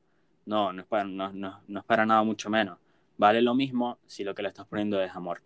No, 0.45 0.73
no 0.73 0.81
es 0.81 0.88
para, 0.88 1.03
no, 1.03 1.31
no, 1.33 1.61
no 1.67 1.79
es 1.79 1.85
para 1.85 2.05
nada 2.05 2.23
mucho 2.23 2.49
menos. 2.49 2.77
Vale 3.17 3.41
lo 3.41 3.53
mismo 3.55 3.97
si 4.05 4.23
lo 4.23 4.33
que 4.33 4.43
le 4.43 4.49
estás 4.49 4.65
poniendo 4.65 5.01
es 5.01 5.11
amor. 5.15 5.41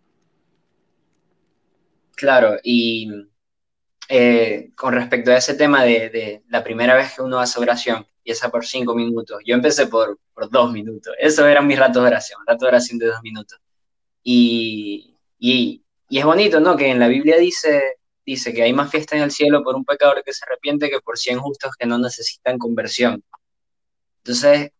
Claro, 2.16 2.58
y 2.62 3.08
eh, 4.08 4.70
con 4.76 4.94
respecto 4.94 5.30
a 5.30 5.36
ese 5.36 5.54
tema 5.54 5.82
de, 5.84 6.42
la 6.48 6.62
primera 6.62 6.94
vez 6.94 7.14
que 7.14 7.22
uno 7.22 7.40
hace 7.40 7.60
oración, 7.60 8.06
y 8.22 8.32
esa 8.32 8.50
por 8.50 8.66
cinco 8.66 8.94
minutos, 8.94 9.40
yo 9.44 9.54
empecé 9.54 9.86
por, 9.86 10.18
dos 10.50 10.72
minutos, 10.72 11.14
eso 11.18 11.46
eran 11.46 11.66
mis 11.66 11.78
ratos 11.78 12.02
de 12.02 12.08
oración, 12.08 12.40
rato 12.46 12.64
de 12.64 12.68
oración 12.70 12.98
de 12.98 13.06
dos 13.06 13.22
minutos. 13.22 13.58
Y, 14.22 15.16
y, 15.38 15.84
y, 16.08 16.18
es 16.18 16.24
bonito, 16.24 16.60
¿no? 16.60 16.76
Que 16.76 16.88
en 16.90 16.98
la 16.98 17.08
Biblia 17.08 17.36
dice, 17.38 17.98
dice 18.24 18.52
que 18.54 18.62
hay 18.62 18.72
más 18.72 18.90
fiesta 18.90 19.16
en 19.16 19.22
el 19.22 19.30
cielo 19.30 19.62
por 19.62 19.76
un 19.76 19.84
pecador 19.84 20.22
que 20.24 20.32
se 20.32 20.44
arrepiente 20.44 20.90
que 20.90 21.00
por 21.00 21.18
cien 21.18 21.38
justos 21.38 21.72
que 21.78 21.86
no 21.86 21.98
necesitan 21.98 22.58
conversión. 22.58 23.22
Entonces, 24.18 24.70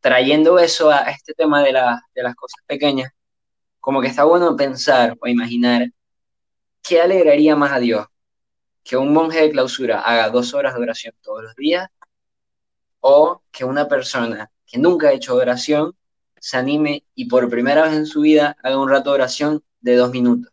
trayendo 0.00 0.58
eso 0.58 0.90
a 0.90 1.02
este 1.10 1.34
tema 1.34 1.62
de, 1.62 1.72
la, 1.72 2.02
de 2.14 2.22
las 2.22 2.34
cosas 2.34 2.62
pequeñas, 2.66 3.12
como 3.80 4.00
que 4.00 4.08
está 4.08 4.24
bueno 4.24 4.56
pensar 4.56 5.16
o 5.20 5.28
imaginar 5.28 5.86
qué 6.82 7.00
alegraría 7.00 7.56
más 7.56 7.72
a 7.72 7.78
Dios, 7.78 8.06
que 8.82 8.96
un 8.96 9.12
monje 9.12 9.40
de 9.42 9.50
clausura 9.50 10.00
haga 10.00 10.30
dos 10.30 10.54
horas 10.54 10.74
de 10.74 10.80
oración 10.80 11.14
todos 11.22 11.42
los 11.44 11.54
días 11.54 11.88
o 13.00 13.42
que 13.50 13.64
una 13.64 13.88
persona 13.88 14.50
que 14.66 14.78
nunca 14.78 15.08
ha 15.08 15.12
hecho 15.12 15.34
oración 15.34 15.96
se 16.38 16.56
anime 16.56 17.04
y 17.14 17.26
por 17.26 17.48
primera 17.50 17.82
vez 17.82 17.94
en 17.94 18.06
su 18.06 18.22
vida 18.22 18.56
haga 18.62 18.78
un 18.78 18.88
rato 18.88 19.10
de 19.10 19.14
oración 19.14 19.64
de 19.80 19.96
dos 19.96 20.10
minutos. 20.10 20.52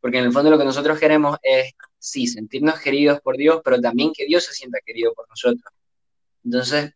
Porque 0.00 0.18
en 0.18 0.24
el 0.24 0.32
fondo 0.32 0.50
lo 0.50 0.58
que 0.58 0.64
nosotros 0.64 0.98
queremos 0.98 1.38
es, 1.42 1.72
sí, 1.98 2.26
sentirnos 2.26 2.80
queridos 2.80 3.20
por 3.20 3.36
Dios, 3.36 3.60
pero 3.64 3.80
también 3.80 4.12
que 4.12 4.26
Dios 4.26 4.44
se 4.44 4.52
sienta 4.52 4.78
querido 4.84 5.12
por 5.14 5.28
nosotros. 5.28 5.72
Entonces, 6.44 6.92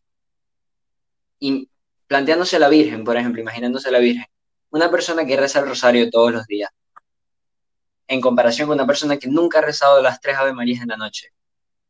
planteándose 2.06 2.56
a 2.56 2.58
la 2.58 2.68
Virgen, 2.68 3.04
por 3.04 3.16
ejemplo, 3.16 3.40
imaginándose 3.40 3.88
a 3.88 3.92
la 3.92 3.98
Virgen, 3.98 4.26
una 4.70 4.90
persona 4.90 5.24
que 5.24 5.36
reza 5.36 5.60
el 5.60 5.68
rosario 5.68 6.10
todos 6.10 6.32
los 6.32 6.46
días, 6.46 6.70
en 8.08 8.20
comparación 8.20 8.68
con 8.68 8.76
una 8.76 8.86
persona 8.86 9.18
que 9.18 9.28
nunca 9.28 9.58
ha 9.58 9.62
rezado 9.62 10.02
las 10.02 10.20
tres 10.20 10.36
Ave 10.36 10.52
Marías 10.52 10.82
en 10.82 10.88
la 10.88 10.96
noche, 10.96 11.32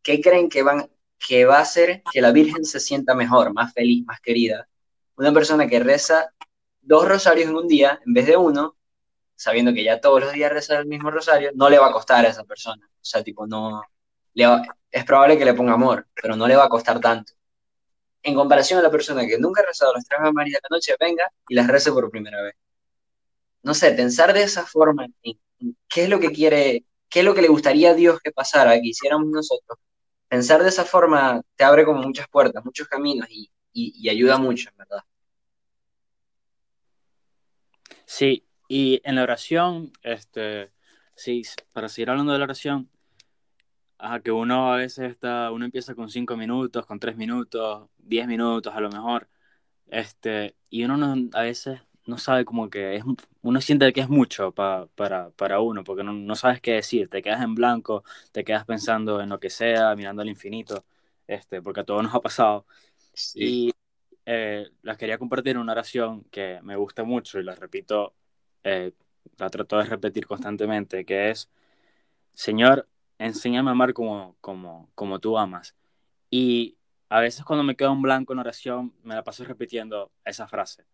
¿qué 0.02 0.20
creen 0.20 0.48
que, 0.48 0.62
va 0.62 1.56
a 1.56 1.60
hacer 1.60 2.02
que 2.10 2.20
la 2.20 2.32
Virgen 2.32 2.64
se 2.64 2.80
sienta 2.80 3.14
mejor, 3.14 3.52
más 3.52 3.72
feliz, 3.72 4.04
más 4.06 4.20
querida? 4.20 4.68
Una 5.16 5.32
persona 5.32 5.66
que 5.66 5.80
reza 5.80 6.32
dos 6.80 7.08
rosarios 7.08 7.48
en 7.48 7.56
un 7.56 7.68
día 7.68 8.00
en 8.06 8.12
vez 8.12 8.26
de 8.26 8.36
uno, 8.36 8.76
sabiendo 9.34 9.72
que 9.72 9.84
ya 9.84 10.00
todos 10.00 10.20
los 10.20 10.32
días 10.32 10.52
reza 10.52 10.78
el 10.78 10.86
mismo 10.86 11.10
rosario, 11.10 11.50
no 11.54 11.68
le 11.68 11.78
va 11.78 11.88
a 11.88 11.92
costar 11.92 12.24
a 12.24 12.28
esa 12.28 12.44
persona. 12.44 12.86
O 12.86 13.04
sea, 13.04 13.22
tipo, 13.22 13.46
no. 13.46 13.82
Le 14.34 14.46
va, 14.46 14.62
es 14.90 15.04
probable 15.04 15.38
que 15.38 15.44
le 15.44 15.54
ponga 15.54 15.74
amor, 15.74 16.06
pero 16.14 16.36
no 16.36 16.46
le 16.46 16.56
va 16.56 16.64
a 16.64 16.68
costar 16.68 17.00
tanto 17.00 17.32
en 18.26 18.34
comparación 18.34 18.80
a 18.80 18.82
la 18.82 18.90
persona 18.90 19.26
que 19.26 19.38
nunca 19.38 19.62
ha 19.62 19.66
rezado 19.66 19.94
las 19.94 20.04
tres 20.04 20.20
Ave 20.20 20.32
María 20.32 20.58
de 20.58 20.68
la 20.68 20.76
noche, 20.76 20.94
venga 20.98 21.30
y 21.48 21.54
las 21.54 21.68
rece 21.68 21.92
por 21.92 22.10
primera 22.10 22.42
vez. 22.42 22.54
No 23.66 23.74
sé, 23.74 23.90
pensar 23.92 24.32
de 24.32 24.44
esa 24.44 24.64
forma, 24.64 25.08
qué 25.88 26.04
es 26.04 26.08
lo 26.08 26.20
que 26.20 26.30
quiere, 26.30 26.84
qué 27.08 27.18
es 27.20 27.24
lo 27.24 27.34
que 27.34 27.42
le 27.42 27.48
gustaría 27.48 27.90
a 27.90 27.94
Dios 27.94 28.20
que 28.20 28.30
pasara, 28.30 28.74
que 28.80 28.88
hiciéramos 28.88 29.26
nosotros. 29.28 29.78
Pensar 30.28 30.62
de 30.62 30.68
esa 30.68 30.84
forma 30.84 31.42
te 31.56 31.64
abre 31.64 31.84
como 31.84 32.00
muchas 32.00 32.28
puertas, 32.28 32.64
muchos 32.64 32.86
caminos 32.86 33.28
y, 33.28 33.50
y, 33.72 33.92
y 33.96 34.08
ayuda 34.08 34.38
mucho, 34.38 34.70
en 34.70 34.76
verdad. 34.76 35.00
Sí, 38.04 38.46
y 38.68 39.00
en 39.04 39.16
la 39.16 39.24
oración, 39.24 39.92
este, 40.02 40.70
sí, 41.16 41.42
para 41.72 41.88
seguir 41.88 42.10
hablando 42.10 42.32
de 42.34 42.38
la 42.38 42.44
oración, 42.44 42.88
Ajá, 43.98 44.20
que 44.20 44.30
uno 44.30 44.72
a 44.72 44.76
veces 44.76 45.10
está, 45.10 45.50
uno 45.50 45.64
empieza 45.64 45.94
con 45.94 46.10
cinco 46.10 46.36
minutos, 46.36 46.86
con 46.86 47.00
tres 47.00 47.16
minutos, 47.16 47.88
diez 47.98 48.26
minutos 48.28 48.74
a 48.74 48.80
lo 48.80 48.90
mejor, 48.90 49.28
este, 49.88 50.56
y 50.70 50.84
uno 50.84 50.96
no, 50.98 51.30
a 51.32 51.42
veces 51.42 51.80
no 52.06 52.18
sabe 52.18 52.44
como 52.44 52.70
que 52.70 52.96
es, 52.96 53.04
uno 53.42 53.60
siente 53.60 53.92
que 53.92 54.00
es 54.00 54.08
mucho 54.08 54.52
pa, 54.52 54.86
para, 54.94 55.30
para 55.30 55.60
uno, 55.60 55.84
porque 55.84 56.04
no, 56.04 56.12
no, 56.12 56.34
sabes 56.36 56.60
qué 56.60 56.72
decir, 56.74 57.08
te 57.08 57.22
quedas 57.22 57.42
en 57.42 57.54
blanco, 57.54 58.04
te 58.32 58.44
quedas 58.44 58.64
pensando 58.64 59.20
en 59.20 59.28
lo 59.28 59.40
que 59.40 59.50
sea, 59.50 59.94
mirando 59.96 60.22
al 60.22 60.28
infinito, 60.28 60.84
este, 61.26 61.62
porque 61.62 61.80
a 61.80 61.84
todos 61.84 62.02
nos 62.02 62.14
ha 62.14 62.20
pasado. 62.20 62.66
Sí. 63.12 63.68
Y 63.68 63.72
eh, 64.26 64.70
las 64.82 64.96
quería 64.98 65.18
compartir 65.18 65.52
en 65.52 65.58
una 65.58 65.72
oración 65.72 66.24
que 66.30 66.60
me 66.62 66.76
gusta 66.76 67.04
mucho 67.04 67.38
y 67.40 67.44
la 67.44 67.54
repito, 67.54 68.14
eh, 68.64 68.92
la 69.38 69.50
trato 69.50 69.78
de 69.78 69.84
repetir 69.84 70.26
constantemente, 70.26 71.04
que 71.04 71.30
es, 71.30 71.50
Señor, 72.32 72.88
enséñame 73.18 73.70
a 73.70 73.72
amar 73.72 73.94
como, 73.94 74.36
como, 74.40 74.90
como 74.94 75.20
tú 75.20 75.38
amas. 75.38 75.76
Y 76.30 76.76
a 77.08 77.20
veces 77.20 77.44
cuando 77.44 77.64
me 77.64 77.76
quedo 77.76 77.92
en 77.92 78.02
blanco 78.02 78.32
en 78.32 78.40
oración, 78.40 78.94
me 79.02 79.14
la 79.14 79.24
paso 79.24 79.44
repitiendo 79.44 80.12
esa 80.24 80.48
frase. 80.48 80.84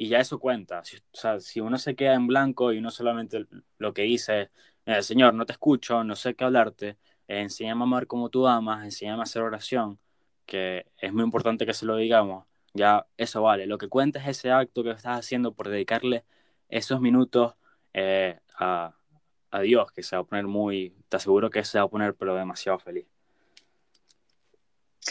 Y 0.00 0.08
ya 0.08 0.20
eso 0.20 0.38
cuenta. 0.38 0.84
Si, 0.84 0.96
o 0.96 1.00
sea, 1.12 1.40
si 1.40 1.60
uno 1.60 1.76
se 1.76 1.96
queda 1.96 2.14
en 2.14 2.28
blanco 2.28 2.72
y 2.72 2.78
uno 2.78 2.90
solamente 2.92 3.46
lo 3.78 3.92
que 3.92 4.02
dice 4.02 4.50
es, 4.86 5.06
Señor, 5.06 5.34
no 5.34 5.44
te 5.44 5.52
escucho, 5.52 6.04
no 6.04 6.14
sé 6.14 6.34
qué 6.36 6.44
hablarte, 6.44 6.90
eh, 7.26 7.40
enséñame 7.40 7.82
a 7.82 7.84
amar 7.84 8.06
como 8.06 8.30
tú 8.30 8.46
amas, 8.46 8.84
enséñame 8.84 9.20
a 9.20 9.24
hacer 9.24 9.42
oración, 9.42 9.98
que 10.46 10.86
es 10.98 11.12
muy 11.12 11.24
importante 11.24 11.66
que 11.66 11.74
se 11.74 11.84
lo 11.84 11.96
digamos, 11.96 12.46
ya 12.74 13.06
eso 13.16 13.42
vale. 13.42 13.66
Lo 13.66 13.76
que 13.76 13.88
cuenta 13.88 14.20
es 14.20 14.28
ese 14.28 14.52
acto 14.52 14.84
que 14.84 14.90
estás 14.90 15.18
haciendo 15.18 15.52
por 15.52 15.68
dedicarle 15.68 16.24
esos 16.68 17.00
minutos 17.00 17.56
eh, 17.92 18.38
a, 18.56 18.94
a 19.50 19.60
Dios, 19.60 19.90
que 19.90 20.04
se 20.04 20.14
va 20.14 20.22
a 20.22 20.24
poner 20.26 20.46
muy, 20.46 20.94
te 21.08 21.16
aseguro 21.16 21.50
que 21.50 21.64
se 21.64 21.78
va 21.78 21.86
a 21.86 21.88
poner 21.88 22.14
pero 22.14 22.36
demasiado 22.36 22.78
feliz. 22.78 23.06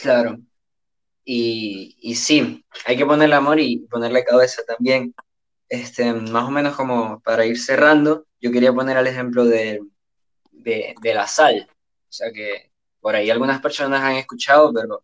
Claro. 0.02 0.40
Y, 1.30 2.16
sí, 2.16 2.66
hay 2.86 2.98
que 2.98 3.06
ponerle 3.06 3.36
amor 3.36 3.60
y 3.60 3.80
ponerle 3.80 4.24
cabeza 4.24 4.64
también. 4.66 5.14
Este, 5.70 6.14
más 6.14 6.46
o 6.48 6.52
menos 6.52 6.76
como 6.76 7.20
para 7.22 7.46
ir 7.46 7.60
cerrando, 7.60 8.26
yo 8.40 8.52
quería 8.52 8.74
poner 8.74 8.96
el 8.98 9.08
ejemplo 9.08 9.44
de, 9.46 9.82
de, 10.52 10.96
de 11.02 11.14
la 11.14 11.28
sal. 11.28 11.70
O 12.10 12.12
sea 12.12 12.32
que 12.32 12.72
por 13.02 13.16
ahí 13.16 13.30
algunas 13.30 13.62
personas 13.62 14.02
han 14.04 14.16
escuchado, 14.16 14.74
pero 14.74 15.04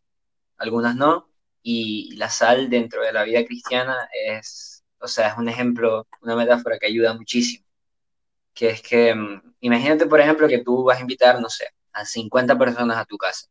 algunas 0.58 0.96
no. 0.96 1.30
Y 1.62 2.16
la 2.16 2.30
sal 2.30 2.70
dentro 2.70 3.04
de 3.04 3.14
la 3.14 3.24
vida 3.26 3.46
cristiana 3.46 4.10
es, 4.14 4.84
o 5.00 5.08
sea, 5.08 5.30
es 5.30 5.38
un 5.38 5.50
ejemplo, 5.50 6.08
una 6.22 6.36
metáfora 6.38 6.80
que 6.80 6.88
ayuda 6.88 7.14
muchísimo. 7.14 7.66
Que 8.54 8.70
es 8.72 8.82
que, 8.82 9.16
mm, 9.16 9.56
imagínate, 9.62 10.06
por 10.08 10.22
ejemplo, 10.22 10.48
que 10.48 10.64
tú 10.64 10.84
vas 10.86 11.00
a 11.00 11.02
invitar, 11.02 11.42
no 11.42 11.50
sé, 11.50 11.68
a 11.94 12.06
50 12.06 12.58
personas 12.58 12.98
a 12.98 13.06
tu 13.06 13.18
casa 13.18 13.48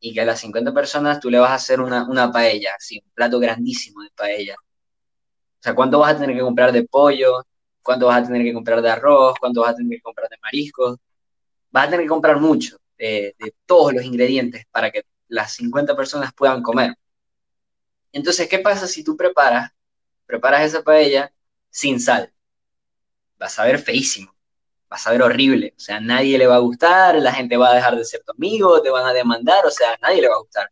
y 0.00 0.14
que 0.14 0.20
a 0.20 0.24
las 0.24 0.40
50 0.40 0.72
personas 0.72 1.20
tú 1.20 1.30
le 1.30 1.38
vas 1.38 1.50
a 1.50 1.54
hacer 1.54 1.80
una, 1.80 2.08
una 2.08 2.30
paella, 2.32 2.72
así, 2.76 3.00
un 3.04 3.10
plato 3.12 3.38
grandísimo 3.40 4.02
de 4.02 4.10
paella. 4.10 4.56
O 4.58 5.62
sea, 5.62 5.74
¿cuánto 5.74 5.98
vas 5.98 6.14
a 6.14 6.18
tener 6.18 6.36
que 6.36 6.42
comprar 6.42 6.72
de 6.72 6.84
pollo? 6.84 7.44
¿Cuánto 7.82 8.06
vas 8.06 8.22
a 8.22 8.26
tener 8.26 8.42
que 8.42 8.52
comprar 8.52 8.82
de 8.82 8.90
arroz? 8.90 9.34
¿Cuánto 9.40 9.62
vas 9.62 9.70
a 9.72 9.76
tener 9.76 9.98
que 9.98 10.02
comprar 10.02 10.28
de 10.28 10.36
mariscos? 10.42 10.98
Vas 11.70 11.88
a 11.88 11.90
tener 11.90 12.04
que 12.06 12.08
comprar 12.10 12.38
mucho 12.40 12.78
de, 12.96 13.34
de 13.38 13.54
todos 13.66 13.92
los 13.94 14.04
ingredientes 14.04 14.64
para 14.70 14.90
que 14.90 15.02
las 15.28 15.52
50 15.54 15.96
personas 15.96 16.32
puedan 16.34 16.62
comer. 16.62 16.94
Entonces, 18.12 18.48
¿qué 18.48 18.58
pasa 18.58 18.86
si 18.86 19.04
tú 19.04 19.16
preparas, 19.16 19.70
preparas 20.26 20.62
esa 20.62 20.82
paella 20.82 21.32
sin 21.70 22.00
sal? 22.00 22.32
Vas 23.38 23.58
a 23.58 23.64
ver 23.64 23.78
feísimo 23.78 24.37
vas 24.88 25.06
a 25.06 25.12
ver 25.12 25.22
horrible, 25.22 25.74
o 25.76 25.80
sea, 25.80 26.00
nadie 26.00 26.38
le 26.38 26.46
va 26.46 26.56
a 26.56 26.58
gustar, 26.60 27.16
la 27.16 27.32
gente 27.32 27.56
va 27.56 27.70
a 27.70 27.74
dejar 27.74 27.96
de 27.96 28.04
ser 28.04 28.22
tu 28.24 28.32
amigo, 28.32 28.80
te 28.82 28.90
van 28.90 29.06
a 29.06 29.12
demandar, 29.12 29.66
o 29.66 29.70
sea, 29.70 29.98
nadie 30.02 30.22
le 30.22 30.28
va 30.28 30.36
a 30.36 30.38
gustar. 30.38 30.70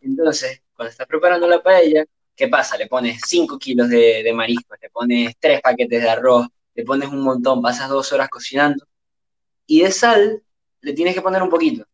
Entonces, 0.00 0.62
cuando 0.74 0.90
estás 0.90 1.06
preparando 1.06 1.46
la 1.46 1.62
paella, 1.62 2.04
¿qué 2.34 2.48
pasa? 2.48 2.76
Le 2.76 2.86
pones 2.86 3.20
5 3.26 3.58
kilos 3.58 3.88
de, 3.88 4.22
de 4.22 4.32
mariscos, 4.32 4.78
le 4.80 4.90
pones 4.90 5.36
3 5.38 5.60
paquetes 5.60 6.02
de 6.02 6.08
arroz, 6.10 6.46
le 6.74 6.84
pones 6.84 7.08
un 7.08 7.20
montón, 7.22 7.60
pasas 7.62 7.88
dos 7.88 8.12
horas 8.12 8.28
cocinando, 8.30 8.86
y 9.66 9.82
de 9.82 9.90
sal 9.92 10.42
le 10.80 10.92
tienes 10.94 11.14
que 11.14 11.22
poner 11.22 11.42
un 11.42 11.50
poquito, 11.50 11.84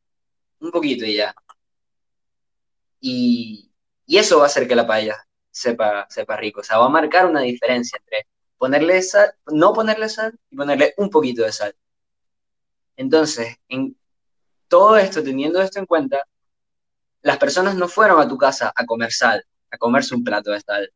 un 0.60 0.70
poquito 0.70 1.04
y 1.06 1.16
ya. 1.16 1.34
Y, 3.00 3.70
y 4.06 4.18
eso 4.18 4.38
va 4.38 4.44
a 4.44 4.46
hacer 4.46 4.66
que 4.68 4.74
la 4.76 4.86
paella 4.86 5.16
sepa, 5.50 6.06
sepa 6.10 6.36
rico, 6.36 6.60
o 6.60 6.64
sea, 6.64 6.78
va 6.78 6.86
a 6.86 6.88
marcar 6.88 7.26
una 7.26 7.40
diferencia 7.40 7.98
entre 7.98 8.26
ponerle 8.64 9.02
sal, 9.02 9.34
no 9.52 9.74
ponerle 9.74 10.08
sal 10.08 10.38
y 10.48 10.56
ponerle 10.56 10.94
un 10.96 11.10
poquito 11.10 11.42
de 11.42 11.52
sal. 11.52 11.76
Entonces, 12.96 13.58
en 13.68 13.94
todo 14.68 14.96
esto, 14.96 15.22
teniendo 15.22 15.60
esto 15.60 15.80
en 15.80 15.84
cuenta, 15.84 16.22
las 17.20 17.36
personas 17.36 17.74
no 17.74 17.88
fueron 17.88 18.22
a 18.22 18.26
tu 18.26 18.38
casa 18.38 18.72
a 18.74 18.86
comer 18.86 19.12
sal, 19.12 19.44
a 19.70 19.76
comerse 19.76 20.14
un 20.14 20.24
plato 20.24 20.50
de 20.50 20.60
sal. 20.60 20.90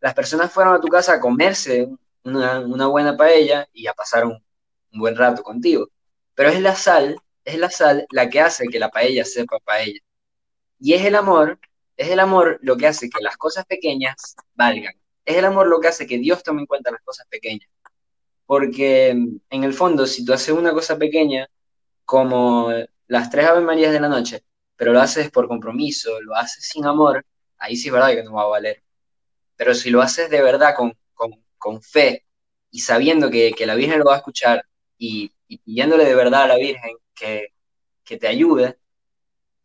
Las 0.00 0.12
personas 0.12 0.52
fueron 0.52 0.74
a 0.74 0.80
tu 0.82 0.88
casa 0.88 1.14
a 1.14 1.20
comerse 1.20 1.88
una, 2.24 2.86
buena 2.88 3.16
paella 3.16 3.66
y 3.72 3.86
a 3.86 3.94
pasar 3.94 4.26
un, 4.26 4.44
un 4.92 5.00
buen 5.00 5.16
rato 5.16 5.42
contigo. 5.42 5.88
Pero 6.34 6.50
es 6.50 6.60
la 6.60 6.74
sal, 6.76 7.18
es 7.42 7.58
la 7.58 7.70
sal 7.70 8.06
la 8.10 8.28
que 8.28 8.42
hace 8.42 8.68
que 8.68 8.78
la 8.78 8.90
paella 8.90 9.24
sepa 9.24 9.58
paella. 9.60 10.00
Y 10.78 10.92
es 10.92 11.06
el 11.06 11.16
amor, 11.16 11.58
es 11.96 12.10
el 12.10 12.20
amor 12.20 12.58
lo 12.60 12.76
que 12.76 12.86
hace 12.86 13.08
que 13.08 13.22
las 13.22 13.38
cosas 13.38 13.64
pequeñas 13.64 14.36
valgan 14.54 14.94
es 15.28 15.36
el 15.36 15.44
amor 15.44 15.66
lo 15.68 15.78
que 15.78 15.88
hace 15.88 16.06
que 16.06 16.18
Dios 16.18 16.42
tome 16.42 16.62
en 16.62 16.66
cuenta 16.66 16.90
las 16.90 17.02
cosas 17.02 17.26
pequeñas. 17.28 17.68
Porque 18.46 19.10
en 19.10 19.64
el 19.64 19.74
fondo, 19.74 20.06
si 20.06 20.24
tú 20.24 20.32
haces 20.32 20.54
una 20.54 20.72
cosa 20.72 20.96
pequeña, 20.96 21.48
como 22.06 22.70
las 23.08 23.30
tres 23.30 23.46
Ave 23.46 23.60
Marías 23.60 23.92
de 23.92 24.00
la 24.00 24.08
noche, 24.08 24.42
pero 24.74 24.92
lo 24.94 25.00
haces 25.00 25.30
por 25.30 25.46
compromiso, 25.46 26.18
lo 26.22 26.34
haces 26.34 26.64
sin 26.64 26.86
amor, 26.86 27.26
ahí 27.58 27.76
sí 27.76 27.88
es 27.88 27.92
verdad 27.92 28.14
que 28.14 28.22
no 28.22 28.32
va 28.32 28.44
a 28.44 28.46
valer. 28.46 28.82
Pero 29.56 29.74
si 29.74 29.90
lo 29.90 30.00
haces 30.00 30.30
de 30.30 30.42
verdad 30.42 30.74
con, 30.74 30.94
con, 31.58 31.82
fe 31.82 32.24
y 32.70 32.80
sabiendo 32.80 33.30
que, 33.30 33.54
la 33.66 33.74
Virgen 33.74 33.98
lo 33.98 34.06
va 34.06 34.14
a 34.14 34.18
escuchar 34.18 34.64
y, 34.96 35.30
pidiéndole 35.46 36.04
de 36.04 36.14
verdad 36.14 36.44
a 36.44 36.48
la 36.48 36.56
Virgen 36.56 36.96
que, 37.14 37.48
que 38.02 38.16
te 38.16 38.28
ayude, 38.28 38.78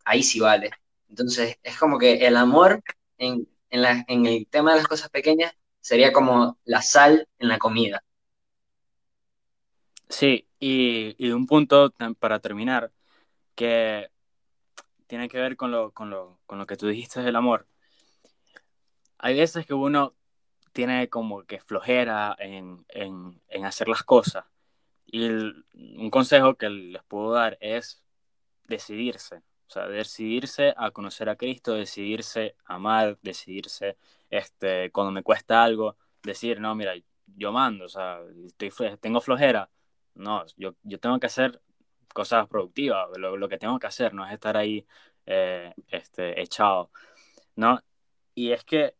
ahí 0.03 0.23
sí 0.23 0.41
vale. 0.41 0.71
Entonces 1.07 1.57
es 1.63 1.77
como 1.77 1.97
que 1.97 2.27
el 2.27 2.35
amor 2.35 2.83
en, 3.17 3.47
en, 3.73 4.25
el 4.25 4.47
tema 4.47 4.71
de 4.71 4.77
las 4.77 4.87
cosas 4.87 5.09
pequeñas 5.09 5.53
sería 5.81 6.13
como 6.13 6.57
la 6.63 6.81
sal 6.81 7.27
en 7.39 7.47
la 7.47 7.57
comida. 7.57 8.03
Sí, 10.09 10.47
y, 10.59 11.31
un 11.31 11.47
punto 11.47 11.93
para 12.19 12.39
terminar, 12.39 12.91
que 13.55 14.09
tiene 15.07 15.27
que 15.27 15.39
ver 15.39 15.57
con 15.57 15.71
lo, 15.71 15.91
con 15.91 16.09
lo, 16.09 16.39
con 16.45 16.59
lo 16.59 16.65
que 16.65 16.77
tú 16.77 16.87
dijiste 16.87 17.21
del 17.21 17.35
amor. 17.35 17.67
Hay 19.17 19.35
veces 19.35 19.65
que 19.65 19.73
uno 19.73 20.15
tiene 20.71 21.09
como 21.09 21.43
que 21.43 21.59
flojera 21.59 22.35
en, 22.39 22.85
en, 22.89 23.41
en 23.47 23.65
hacer 23.65 23.87
las 23.87 24.03
cosas. 24.03 24.45
Y 25.05 25.27
un 25.27 26.09
consejo 26.11 26.55
que 26.55 26.69
les 26.69 27.03
puedo 27.03 27.31
dar 27.31 27.57
es 27.61 28.03
decidirse. 28.67 29.41
O 29.67 29.71
sea, 29.73 29.87
decidirse 29.87 30.73
a 30.77 30.91
conocer 30.91 31.29
a 31.29 31.35
Cristo, 31.35 31.73
decidirse 31.73 32.55
a 32.65 32.75
amar, 32.75 33.17
decidirse 33.21 33.97
este, 34.29 34.91
cuando 34.91 35.11
me 35.11 35.23
cuesta 35.23 35.63
algo, 35.63 35.97
decir, 36.23 36.59
no, 36.59 36.75
mira, 36.75 36.93
yo 37.35 37.51
mando, 37.51 37.85
o 37.85 37.89
sea, 37.89 38.19
estoy, 38.45 38.71
tengo 38.99 39.21
flojera. 39.21 39.69
No, 40.15 40.45
yo, 40.57 40.75
yo 40.83 40.99
tengo 40.99 41.19
que 41.19 41.27
hacer 41.27 41.61
cosas 42.13 42.47
productivas, 42.47 43.07
lo, 43.17 43.37
lo, 43.37 43.49
que 43.49 43.57
tengo 43.57 43.79
que 43.79 43.87
hacer, 43.87 44.13
no 44.13 44.25
es 44.25 44.33
estar 44.33 44.55
ahí 44.57 44.85
eh, 45.25 45.73
este, 45.89 46.39
echado, 46.41 46.91
¿no? 47.55 47.81
Y 48.35 48.51
es 48.51 48.63
que 48.63 48.95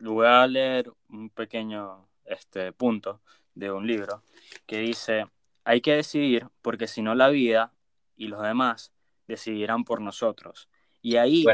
voy 0.00 0.26
a 0.26 0.46
leer 0.46 0.92
un 1.08 1.30
pequeño 1.30 2.08
este, 2.24 2.72
punto 2.72 3.20
de 3.54 3.70
un 3.70 3.86
libro 3.86 4.22
que 4.66 4.78
dice, 4.78 5.26
hay 5.64 5.80
que 5.80 5.94
decidir 5.96 6.48
porque 6.62 6.86
si 6.88 7.02
no 7.02 7.14
la 7.14 7.28
vida 7.28 7.72
y 8.16 8.28
los 8.28 8.42
demás 8.42 8.93
decidirán 9.26 9.84
por 9.84 10.00
nosotros. 10.00 10.68
Y 11.02 11.16
ahí 11.16 11.44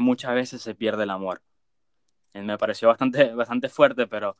muchas 0.00 0.34
veces 0.34 0.62
se 0.62 0.74
pierde 0.74 1.04
el 1.04 1.10
amor. 1.10 1.42
Eh, 2.32 2.42
me 2.42 2.58
pareció 2.58 2.88
bastante, 2.88 3.32
bastante 3.34 3.68
fuerte, 3.68 4.06
pero 4.06 4.36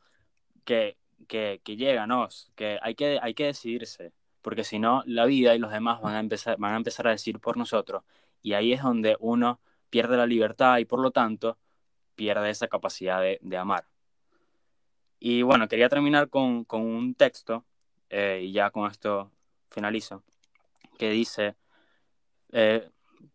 que, 0.63 0.97
que, 1.27 1.61
que 1.63 1.75
llega, 1.77 2.07
¿no? 2.07 2.27
Que 2.55 2.79
hay, 2.81 2.95
que 2.95 3.19
hay 3.21 3.33
que 3.33 3.45
decidirse, 3.45 4.13
porque 4.41 4.63
si 4.63 4.79
no, 4.79 5.03
la 5.05 5.25
vida 5.25 5.55
y 5.55 5.59
los 5.59 5.71
demás 5.71 6.01
van 6.01 6.15
a, 6.15 6.19
empezar, 6.19 6.57
van 6.57 6.73
a 6.73 6.77
empezar 6.77 7.07
a 7.07 7.11
decir 7.11 7.39
por 7.39 7.57
nosotros. 7.57 8.03
Y 8.41 8.53
ahí 8.53 8.73
es 8.73 8.83
donde 8.83 9.17
uno 9.19 9.59
pierde 9.89 10.17
la 10.17 10.25
libertad 10.25 10.77
y 10.77 10.85
por 10.85 10.99
lo 10.99 11.11
tanto 11.11 11.57
pierde 12.15 12.49
esa 12.49 12.67
capacidad 12.67 13.21
de, 13.21 13.39
de 13.41 13.57
amar. 13.57 13.87
Y 15.19 15.41
bueno, 15.41 15.67
quería 15.67 15.89
terminar 15.89 16.29
con, 16.29 16.65
con 16.65 16.81
un 16.81 17.15
texto, 17.15 17.65
eh, 18.09 18.41
y 18.43 18.51
ya 18.51 18.69
con 18.69 18.89
esto 18.89 19.31
finalizo, 19.69 20.23
que 20.97 21.09
dice, 21.09 21.55
eh, 22.57 22.89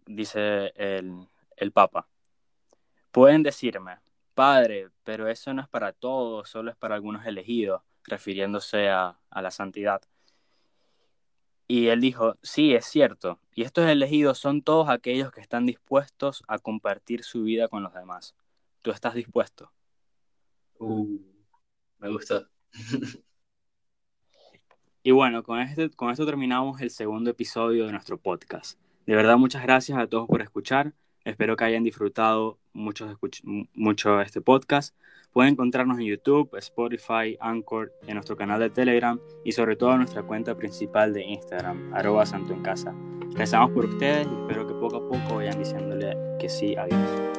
dice 0.07 0.73
el, 0.77 1.29
el 1.59 1.73
Papa, 1.73 2.09
pueden 3.11 3.43
decirme, 3.43 3.99
Padre, 4.35 4.89
pero 5.05 5.29
eso 5.29 5.53
no 5.53 5.61
es 5.61 5.69
para 5.69 5.93
todos, 5.93 6.49
solo 6.49 6.71
es 6.71 6.77
para 6.79 6.95
algunos 6.95 7.27
elegidos, 7.27 7.83
refiriéndose 8.05 8.89
a, 8.89 9.19
a 9.29 9.43
la 9.43 9.51
santidad. 9.51 10.01
Y 11.69 11.89
él 11.89 12.01
dijo, 12.01 12.39
sí, 12.43 12.75
es 12.75 12.87
cierto, 12.87 13.39
y 13.55 13.63
estos 13.63 13.85
elegidos 13.87 14.39
son 14.39 14.63
todos 14.63 14.89
aquellos 14.89 15.31
que 15.33 15.43
están 15.43 15.67
dispuestos 15.67 16.43
a 16.49 16.59
compartir 16.59 17.23
su 17.23 17.43
vida 17.43 17.69
con 17.69 17.83
los 17.83 17.93
demás. 17.93 18.35
¿Tú 18.81 18.91
estás 18.91 19.13
dispuesto? 19.13 19.71
Uh, 20.79 21.21
me 21.99 22.09
gusta. 22.09 22.49
y 25.03 25.11
bueno, 25.11 25.43
con, 25.43 25.61
este, 25.61 25.91
con 25.91 26.11
esto 26.11 26.25
terminamos 26.25 26.81
el 26.81 26.89
segundo 26.89 27.29
episodio 27.29 27.85
de 27.85 27.93
nuestro 27.93 28.17
podcast. 28.17 28.81
De 29.07 29.15
verdad, 29.15 29.37
muchas 29.37 29.63
gracias 29.63 29.99
a 29.99 30.07
todos 30.07 30.27
por 30.29 30.43
escuchar. 30.43 30.93
Espero 31.25 31.57
que 31.57 31.65
hayan 31.65 31.85
disfrutado 31.85 32.59
mucho, 32.73 33.19
mucho 33.75 34.21
este 34.21 34.41
podcast. 34.41 34.95
Pueden 35.33 35.53
encontrarnos 35.53 35.99
en 35.99 36.07
YouTube, 36.07 36.57
Spotify, 36.57 37.37
Anchor, 37.41 37.93
en 38.07 38.15
nuestro 38.15 38.37
canal 38.37 38.59
de 38.59 38.71
Telegram 38.71 39.21
y 39.45 39.53
sobre 39.53 39.77
todo 39.77 39.93
en 39.93 39.99
nuestra 39.99 40.23
cuenta 40.23 40.57
principal 40.57 41.13
de 41.13 41.23
Instagram, 41.23 41.95
arroba 41.95 42.27
santo 42.27 42.53
en 42.53 42.63
casa. 42.63 42.95
Rezamos 43.35 43.71
por 43.71 43.85
ustedes 43.85 44.27
y 44.27 44.41
espero 44.41 44.67
que 44.67 44.75
poco 44.75 44.97
a 44.97 45.09
poco 45.09 45.37
vayan 45.37 45.59
diciéndole 45.59 46.17
que 46.39 46.49
sí 46.49 46.75
a 46.77 46.87
Dios. 46.87 47.30